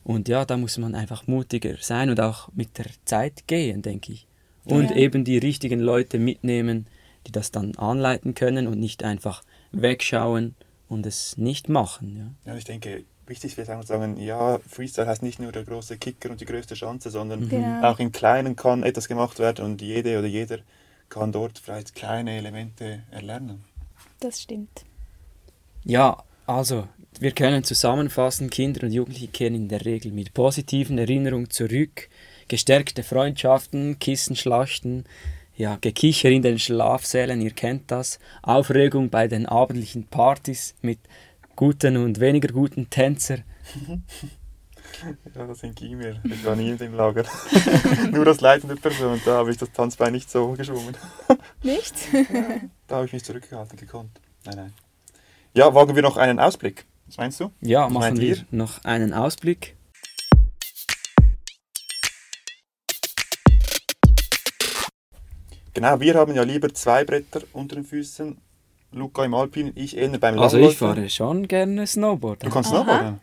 Und 0.02 0.28
ja, 0.28 0.44
da 0.44 0.56
muss 0.56 0.78
man 0.78 0.94
einfach 0.94 1.26
mutiger 1.26 1.76
sein 1.80 2.08
und 2.10 2.20
auch 2.20 2.48
mit 2.54 2.78
der 2.78 2.86
Zeit 3.04 3.46
gehen, 3.46 3.82
denke 3.82 4.12
ich. 4.12 4.26
Und 4.64 4.90
ja. 4.90 4.96
eben 4.96 5.24
die 5.24 5.38
richtigen 5.38 5.80
Leute 5.80 6.18
mitnehmen, 6.18 6.86
die 7.26 7.32
das 7.32 7.50
dann 7.50 7.76
anleiten 7.76 8.34
können 8.34 8.66
und 8.66 8.78
nicht 8.78 9.04
einfach 9.04 9.42
wegschauen 9.72 10.54
und 10.88 11.06
es 11.06 11.36
nicht 11.36 11.68
machen. 11.68 12.34
Ja, 12.44 12.52
ja 12.52 12.58
ich 12.58 12.64
denke, 12.64 13.04
wichtig 13.28 13.56
wäre 13.56 13.66
sagen, 13.66 13.82
sagen, 13.82 14.16
ja, 14.18 14.58
Freestyle 14.68 15.06
heißt 15.06 15.22
nicht 15.22 15.38
nur 15.38 15.52
der 15.52 15.64
große 15.64 15.98
Kicker 15.98 16.30
und 16.30 16.40
die 16.40 16.44
größte 16.44 16.74
Chance, 16.74 17.10
sondern 17.10 17.40
mhm. 17.40 17.48
genau. 17.48 17.88
auch 17.88 17.98
im 17.98 18.12
Kleinen 18.12 18.56
kann 18.56 18.82
etwas 18.82 19.08
gemacht 19.08 19.38
werden 19.38 19.64
und 19.64 19.82
jede 19.82 20.18
oder 20.18 20.28
jeder 20.28 20.58
kann 21.08 21.32
dort 21.32 21.58
vielleicht 21.58 21.94
kleine 21.94 22.36
Elemente 22.36 23.02
erlernen. 23.10 23.64
Das 24.20 24.42
stimmt. 24.42 24.84
Ja, 25.84 26.22
also 26.46 26.88
wir 27.20 27.32
können 27.32 27.64
zusammenfassen, 27.64 28.50
Kinder 28.50 28.84
und 28.84 28.92
Jugendliche 28.92 29.28
kehren 29.28 29.54
in 29.54 29.68
der 29.68 29.84
Regel 29.84 30.12
mit 30.12 30.34
positiven 30.34 30.98
Erinnerungen 30.98 31.50
zurück, 31.50 32.08
gestärkte 32.48 33.02
Freundschaften, 33.02 33.98
Kissenschlachten, 33.98 35.04
ja, 35.56 35.76
Gekicher 35.80 36.30
in 36.30 36.42
den 36.42 36.58
Schlafsälen, 36.58 37.40
ihr 37.40 37.50
kennt 37.50 37.90
das, 37.90 38.20
Aufregung 38.42 39.10
bei 39.10 39.26
den 39.26 39.46
abendlichen 39.46 40.06
Partys 40.06 40.74
mit 40.82 41.00
guten 41.58 41.96
und 41.96 42.20
weniger 42.20 42.52
guten 42.52 42.88
Tänzern. 42.88 43.42
Ja, 45.34 45.46
das 45.46 45.60
ging 45.74 45.98
mir. 45.98 46.20
Ich 46.24 46.44
war 46.44 46.56
nie 46.56 46.70
in 46.70 46.78
dem 46.78 46.94
Lager. 46.94 47.22
Nur 48.10 48.26
als 48.26 48.40
leitende 48.40 48.74
Person, 48.74 49.20
da 49.24 49.36
habe 49.36 49.50
ich 49.50 49.58
das 49.58 49.70
Tanzbein 49.70 50.12
nicht 50.12 50.30
so 50.30 50.52
geschwungen. 50.52 50.96
Nicht? 51.62 51.94
da 52.86 52.96
habe 52.96 53.04
ich 53.04 53.12
mich 53.12 53.22
zurückgehalten 53.22 53.78
gekonnt. 53.78 54.18
Nein, 54.46 54.56
nein. 54.56 54.72
Ja, 55.52 55.72
wagen 55.74 55.94
wir 55.94 56.02
noch 56.02 56.16
einen 56.16 56.40
Ausblick. 56.40 56.86
Was 57.06 57.18
meinst 57.18 57.38
du? 57.38 57.52
Ja, 57.60 57.84
Was 57.84 57.92
machen 57.92 58.18
wir 58.18 58.46
noch 58.50 58.82
einen 58.84 59.12
Ausblick. 59.12 59.76
Genau, 65.74 66.00
wir 66.00 66.14
haben 66.14 66.34
ja 66.34 66.42
lieber 66.42 66.72
zwei 66.72 67.04
Bretter 67.04 67.42
unter 67.52 67.76
den 67.76 67.84
Füßen. 67.84 68.38
Luca 68.92 69.24
im 69.24 69.34
Alpin, 69.34 69.72
ich 69.74 69.96
eher 69.96 70.08
beim 70.08 70.34
Langläufer. 70.34 70.42
Also 70.42 70.58
ich 70.58 70.76
fahre 70.76 71.08
schon 71.10 71.48
gerne 71.48 71.86
Snowboard. 71.86 72.44
Du 72.44 72.50
kannst 72.50 72.72
Aha. 72.72 72.84
Snowboarden? 72.84 73.20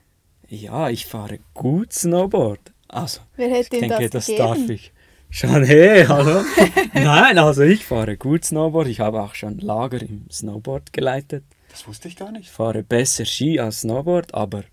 Ja, 0.47 0.89
ich 0.89 1.05
fahre 1.05 1.39
gut 1.53 1.91
Snowboard. 1.91 2.59
Also, 2.87 3.21
Wer 3.35 3.49
hätte 3.49 3.75
ich 3.75 3.81
denke, 3.81 4.09
das, 4.09 4.27
das 4.27 4.35
darf 4.35 4.69
ich 4.69 4.93
Schon 5.29 5.63
hey, 5.65 6.05
hallo? 6.05 6.43
Nein, 6.93 7.37
also 7.39 7.63
ich 7.63 7.85
fahre 7.85 8.15
gut 8.15 8.45
Snowboard. 8.45 8.87
Ich 8.87 8.99
habe 8.99 9.21
auch 9.21 9.35
schon 9.35 9.57
Lager 9.59 10.01
im 10.01 10.29
Snowboard 10.31 10.93
geleitet. 10.93 11.43
Das 11.69 11.87
wusste 11.87 12.07
ich 12.07 12.15
gar 12.15 12.31
nicht. 12.31 12.45
Ich 12.45 12.51
fahre 12.51 12.83
besser 12.83 13.25
Ski 13.25 13.59
als 13.59 13.81
Snowboard, 13.81 14.33
aber 14.33 14.63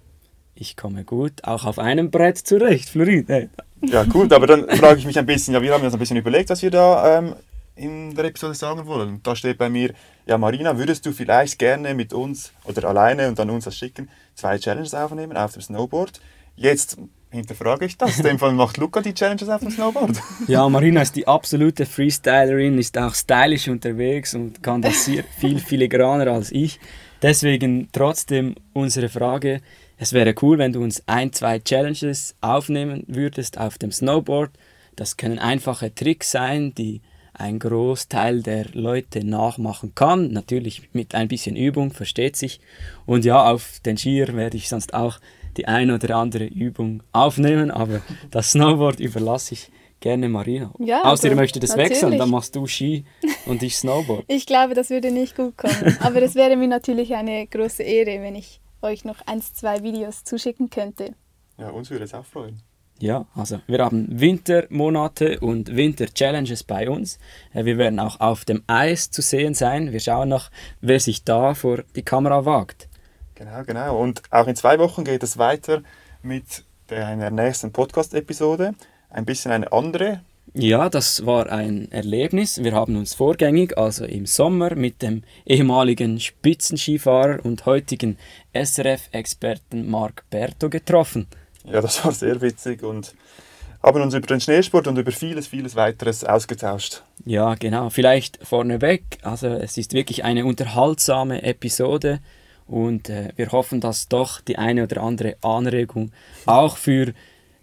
ich 0.55 0.77
komme 0.77 1.05
gut 1.05 1.43
auch 1.43 1.65
auf 1.65 1.79
einem 1.79 2.11
Brett 2.11 2.39
zurecht, 2.39 2.89
Florin. 2.89 3.25
Hey. 3.27 3.49
Ja, 3.81 4.05
gut, 4.05 4.33
aber 4.33 4.47
dann 4.47 4.69
frage 4.69 5.01
ich 5.01 5.07
mich 5.07 5.19
ein 5.19 5.27
bisschen, 5.27 5.55
ja, 5.55 5.63
wir 5.63 5.73
haben 5.73 5.83
uns 5.83 5.95
ein 5.95 5.99
bisschen 5.99 6.17
überlegt, 6.17 6.51
was 6.51 6.63
wir 6.63 6.71
da 6.71 7.19
ähm, 7.19 7.35
in 7.75 8.15
der 8.15 8.27
Episode 8.27 8.55
sagen 8.55 8.87
wollen. 8.87 9.21
Da 9.23 9.35
steht 9.35 9.59
bei 9.59 9.69
mir, 9.69 9.95
ja 10.27 10.39
Marina, 10.39 10.77
würdest 10.77 11.07
du 11.07 11.13
vielleicht 11.13 11.59
gerne 11.59 11.95
mit 11.95 12.13
uns 12.13 12.53
oder 12.65 12.89
alleine 12.89 13.29
und 13.29 13.39
dann 13.39 13.51
uns 13.51 13.65
das 13.65 13.77
schicken, 13.77 14.09
zwei 14.35 14.59
Challenges 14.59 14.95
aufnehmen 14.95 15.37
auf 15.37 15.53
dem 15.53 15.63
Snowboard? 15.63 16.21
Jetzt 16.55 16.99
hinterfrage 17.31 17.87
ich 17.87 17.97
das. 17.97 18.19
In 18.19 18.25
dem 18.25 18.39
Fall 18.39 18.53
macht 18.53 18.77
Luca 18.77 19.01
die 19.01 19.15
Challenges 19.15 19.49
auf 19.49 19.61
dem 19.61 19.71
Snowboard. 19.71 20.21
Ja, 20.49 20.69
Marina 20.69 21.01
ist 21.03 21.17
die 21.17 21.27
absolute 21.27 21.87
Freestylerin, 21.87 22.79
ist 22.79 22.97
auch 22.99 23.15
stylisch 23.15 23.69
unterwegs 23.69 24.35
und 24.35 24.63
kann 24.63 24.83
das 24.83 25.09
viel 25.39 25.59
filigraner 25.59 26.31
als 26.31 26.53
ich. 26.53 26.79
Deswegen 27.23 27.89
trotzdem 27.93 28.55
unsere 28.73 29.09
Frage, 29.09 29.61
es 29.97 30.13
wäre 30.13 30.35
cool, 30.43 30.59
wenn 30.59 30.73
du 30.73 30.83
uns 30.83 31.03
ein, 31.07 31.33
zwei 31.33 31.61
Challenges 31.61 32.35
aufnehmen 32.41 33.05
würdest 33.07 33.59
auf 33.59 33.79
dem 33.79 33.93
Snowboard. 33.93 34.51
Das 34.97 35.17
können 35.17 35.39
einfache 35.39 35.95
Tricks 35.95 36.33
sein, 36.33 36.75
die 36.75 37.01
ein 37.35 37.59
Großteil 37.59 38.43
der 38.43 38.67
Leute 38.73 39.25
nachmachen 39.25 39.95
kann. 39.95 40.33
Natürlich 40.33 40.91
mit 40.93 41.15
ein 41.15 41.29
bisschen 41.29 41.57
Übung, 41.57 41.93
versteht 41.93 42.37
sich. 42.37 42.61
Und 43.07 43.25
ja, 43.25 43.51
auf 43.51 43.81
den 43.85 43.97
Skier 43.97 44.35
werde 44.35 44.57
ich 44.57 44.69
sonst 44.69 44.95
auch 44.95 45.19
die 45.57 45.67
eine 45.67 45.95
oder 45.95 46.17
andere 46.17 46.45
Übung 46.45 47.03
aufnehmen, 47.13 47.71
aber 47.71 48.01
das 48.31 48.53
Snowboard 48.53 49.01
überlasse 49.01 49.55
ich 49.55 49.71
gerne 50.01 50.29
Marina. 50.29 50.73
Ja, 50.79 51.03
Außer 51.05 51.29
ihr 51.29 51.37
möchtet 51.37 51.63
es 51.65 51.77
wechseln, 51.77 52.19
dann 52.19 52.31
machst 52.31 52.57
du 52.57 52.67
Ski 52.67 53.05
und 53.47 53.63
ich 53.63 53.77
Snowboard. 53.77 54.25
ich 54.29 54.47
glaube, 54.47 54.75
das 54.75 54.91
würde 54.91 55.11
nicht 55.11 55.37
gut 55.37 55.57
kommen. 55.57 55.97
Aber 56.01 56.23
es 56.23 56.35
wäre 56.35 56.57
mir 56.57 56.69
natürlich 56.69 57.15
eine 57.15 57.47
große 57.47 57.83
Ehre, 57.83 58.21
wenn 58.23 58.35
ich 58.35 58.61
euch 58.83 59.05
noch 59.05 59.21
eins, 59.27 59.55
zwei 59.55 59.83
Videos 59.83 60.25
zuschicken 60.25 60.71
könnte. 60.71 61.15
Ja, 61.59 61.71
uns 61.71 61.91
würde 61.91 62.05
es 62.05 62.15
auch 62.15 62.25
freuen. 62.25 62.63
Ja, 63.03 63.27
also 63.35 63.59
wir 63.67 63.81
haben 63.81 64.07
Wintermonate 64.21 65.41
und 65.41 65.75
Winter-Challenges 65.75 66.63
bei 66.63 66.89
uns. 66.89 67.19
Äh, 67.53 67.65
wir 67.65 67.77
werden 67.77 67.99
auch 67.99 68.21
auf 68.21 68.45
dem 68.45 68.63
Eis 68.69 69.11
zu 69.11 69.23
sehen 69.23 69.55
sein. 69.55 69.91
Wir 69.91 69.99
schauen 69.99 70.29
noch, 70.29 70.53
wer 70.81 71.01
sich 71.01 71.25
da 71.25 71.55
vor 71.55 71.83
die 71.97 72.05
Kamera 72.05 72.45
wagt. 72.45 72.89
Genau, 73.35 73.65
genau. 73.67 73.99
Und 74.01 74.23
auch 74.31 74.47
in 74.47 74.55
zwei 74.55 74.79
Wochen 74.79 75.03
geht 75.03 75.25
es 75.25 75.37
weiter 75.37 75.83
mit 76.23 76.63
der 76.91 77.29
nächsten 77.33 77.73
Podcast-Episode. 77.73 78.75
Ein 79.11 79.25
bisschen 79.25 79.51
eine 79.51 79.73
andere. 79.73 80.21
Ja, 80.55 80.89
das 80.89 81.27
war 81.27 81.51
ein 81.51 81.91
Erlebnis. 81.91 82.63
Wir 82.63 82.73
haben 82.73 82.95
uns 82.95 83.15
vorgängig, 83.15 83.77
also 83.77 84.05
im 84.05 84.27
Sommer, 84.27 84.77
mit 84.77 85.03
dem 85.03 85.25
ehemaligen 85.45 86.21
Spitzenskifahrer 86.21 87.45
und 87.45 87.67
heutigen 87.67 88.17
SRF-Experten 88.55 89.91
Marc 89.91 90.23
Berto 90.31 90.71
getroffen. 90.71 91.27
Ja, 91.65 91.81
das 91.81 92.05
war 92.05 92.13
sehr 92.13 92.41
witzig 92.41 92.83
und 92.83 93.15
haben 93.83 94.01
uns 94.01 94.15
über 94.15 94.27
den 94.27 94.41
Schneesport 94.41 94.87
und 94.87 94.97
über 94.99 95.13
vieles, 95.13 95.49
vieles 95.49 95.75
weiteres 95.75 96.25
ausgetauscht. 96.25 97.03
Ja, 97.25 97.55
genau. 97.55 97.91
Vielleicht 97.91 98.39
vorneweg. 98.47 99.19
Also 99.23 99.49
es 99.49 99.77
ist 99.77 99.93
wirklich 99.93 100.25
eine 100.25 100.45
unterhaltsame 100.47 101.43
Episode 101.43 102.21
und 102.67 103.09
äh, 103.09 103.31
wir 103.37 103.51
hoffen, 103.51 103.81
dass 103.81 104.09
doch 104.09 104.41
die 104.41 104.57
eine 104.59 104.85
oder 104.85 105.03
andere 105.03 105.37
Anregung 105.43 106.13
auch 106.47 106.77
für 106.77 107.13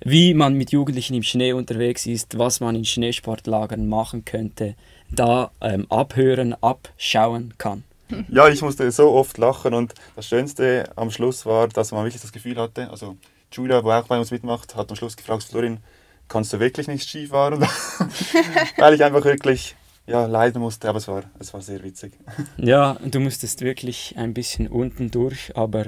wie 0.01 0.33
man 0.33 0.53
mit 0.53 0.71
Jugendlichen 0.71 1.13
im 1.13 1.23
Schnee 1.23 1.53
unterwegs 1.53 2.05
ist, 2.05 2.37
was 2.37 2.59
man 2.59 2.75
in 2.75 2.85
Schneesportlagern 2.85 3.87
machen 3.87 4.25
könnte, 4.25 4.75
da 5.11 5.51
ähm, 5.61 5.87
abhören, 5.89 6.53
abschauen 6.61 7.53
kann. 7.57 7.83
Ja, 8.29 8.47
ich 8.47 8.61
musste 8.61 8.89
so 8.91 9.11
oft 9.11 9.37
lachen 9.37 9.73
und 9.73 9.93
das 10.15 10.27
Schönste 10.27 10.89
am 10.95 11.11
Schluss 11.11 11.45
war, 11.45 11.67
dass 11.67 11.91
man 11.91 12.03
wirklich 12.05 12.21
das 12.21 12.31
Gefühl 12.31 12.57
hatte, 12.57 12.89
also 12.89 13.17
Julia, 13.51 13.81
die 13.81 13.87
auch 13.87 14.07
bei 14.07 14.19
uns 14.19 14.31
mitmacht, 14.31 14.75
hat 14.75 14.89
am 14.89 14.95
Schluss 14.95 15.17
gefragt, 15.17 15.43
Florin, 15.43 15.79
kannst 16.27 16.53
du 16.53 16.59
wirklich 16.59 16.87
nicht 16.87 17.07
Skifahren? 17.07 17.61
Weil 18.77 18.93
ich 18.93 19.03
einfach 19.03 19.23
wirklich 19.23 19.75
ja, 20.05 20.25
leiden 20.25 20.61
musste, 20.61 20.89
aber 20.89 20.97
es 20.97 21.07
war, 21.07 21.23
es 21.39 21.53
war 21.53 21.61
sehr 21.61 21.83
witzig. 21.83 22.13
Ja, 22.57 22.97
du 23.03 23.19
musstest 23.19 23.61
wirklich 23.61 24.15
ein 24.17 24.33
bisschen 24.33 24.67
unten 24.67 25.11
durch, 25.11 25.55
aber 25.55 25.85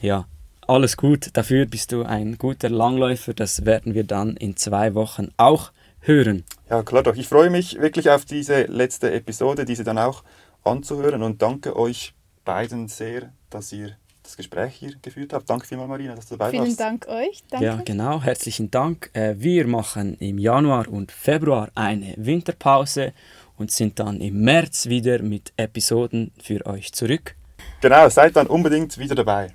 ja, 0.00 0.26
alles 0.66 0.96
gut. 0.96 1.30
Dafür 1.34 1.66
bist 1.66 1.92
du 1.92 2.02
ein 2.02 2.38
guter 2.38 2.70
Langläufer. 2.70 3.34
Das 3.34 3.64
werden 3.64 3.94
wir 3.94 4.04
dann 4.04 4.36
in 4.36 4.56
zwei 4.56 4.94
Wochen 4.94 5.28
auch 5.36 5.72
hören. 6.00 6.44
Ja, 6.70 6.82
klar 6.82 7.02
doch. 7.02 7.16
Ich 7.16 7.28
freue 7.28 7.50
mich 7.50 7.80
wirklich 7.80 8.10
auf 8.10 8.24
diese 8.24 8.62
letzte 8.64 9.12
Episode, 9.12 9.64
diese 9.64 9.84
dann 9.84 9.98
auch 9.98 10.24
anzuhören 10.64 11.22
und 11.22 11.42
danke 11.42 11.76
euch 11.76 12.14
beiden 12.44 12.88
sehr, 12.88 13.32
dass 13.50 13.72
ihr 13.72 13.96
das 14.22 14.36
Gespräch 14.36 14.74
hier 14.74 14.94
geführt 15.00 15.32
habt. 15.32 15.48
Danke 15.48 15.66
vielmals, 15.66 15.88
Marina, 15.88 16.14
dass 16.14 16.26
du 16.28 16.36
dabei 16.36 16.50
Vielen 16.50 16.64
warst. 16.64 16.76
Vielen 16.76 17.00
Dank 17.00 17.08
euch. 17.08 17.42
Danke. 17.50 17.66
Ja, 17.66 17.76
genau. 17.84 18.22
Herzlichen 18.22 18.70
Dank. 18.70 19.10
Äh, 19.14 19.34
wir 19.38 19.66
machen 19.66 20.16
im 20.20 20.38
Januar 20.38 20.88
und 20.88 21.12
Februar 21.12 21.70
eine 21.74 22.14
Winterpause 22.16 23.12
und 23.56 23.70
sind 23.70 23.98
dann 23.98 24.20
im 24.20 24.40
März 24.42 24.86
wieder 24.86 25.22
mit 25.22 25.52
Episoden 25.56 26.32
für 26.42 26.64
euch 26.66 26.92
zurück. 26.92 27.34
Genau, 27.80 28.08
seid 28.08 28.36
dann 28.36 28.46
unbedingt 28.46 28.96
wieder 28.98 29.14
dabei. 29.14 29.54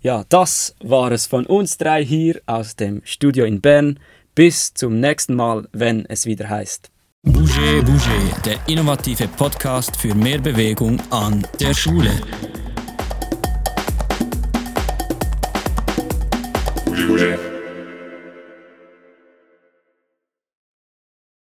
Ja, 0.00 0.24
das 0.28 0.74
war 0.80 1.12
es 1.12 1.26
von 1.26 1.46
uns 1.46 1.78
drei 1.78 2.04
hier 2.04 2.40
aus 2.46 2.76
dem 2.76 3.00
Studio 3.04 3.44
in 3.44 3.60
Bern. 3.60 3.98
Bis 4.34 4.74
zum 4.74 5.00
nächsten 5.00 5.34
Mal, 5.34 5.68
wenn 5.72 6.04
es 6.06 6.26
wieder 6.26 6.48
heißt. 6.48 6.90
Bouger 7.22 7.82
Bouger, 7.82 8.42
der 8.44 8.58
innovative 8.66 9.28
Podcast 9.28 9.96
für 9.96 10.14
mehr 10.14 10.38
Bewegung 10.38 11.00
an 11.10 11.46
der 11.58 11.72
Schule. 11.72 12.10
Bouger. 16.94 17.43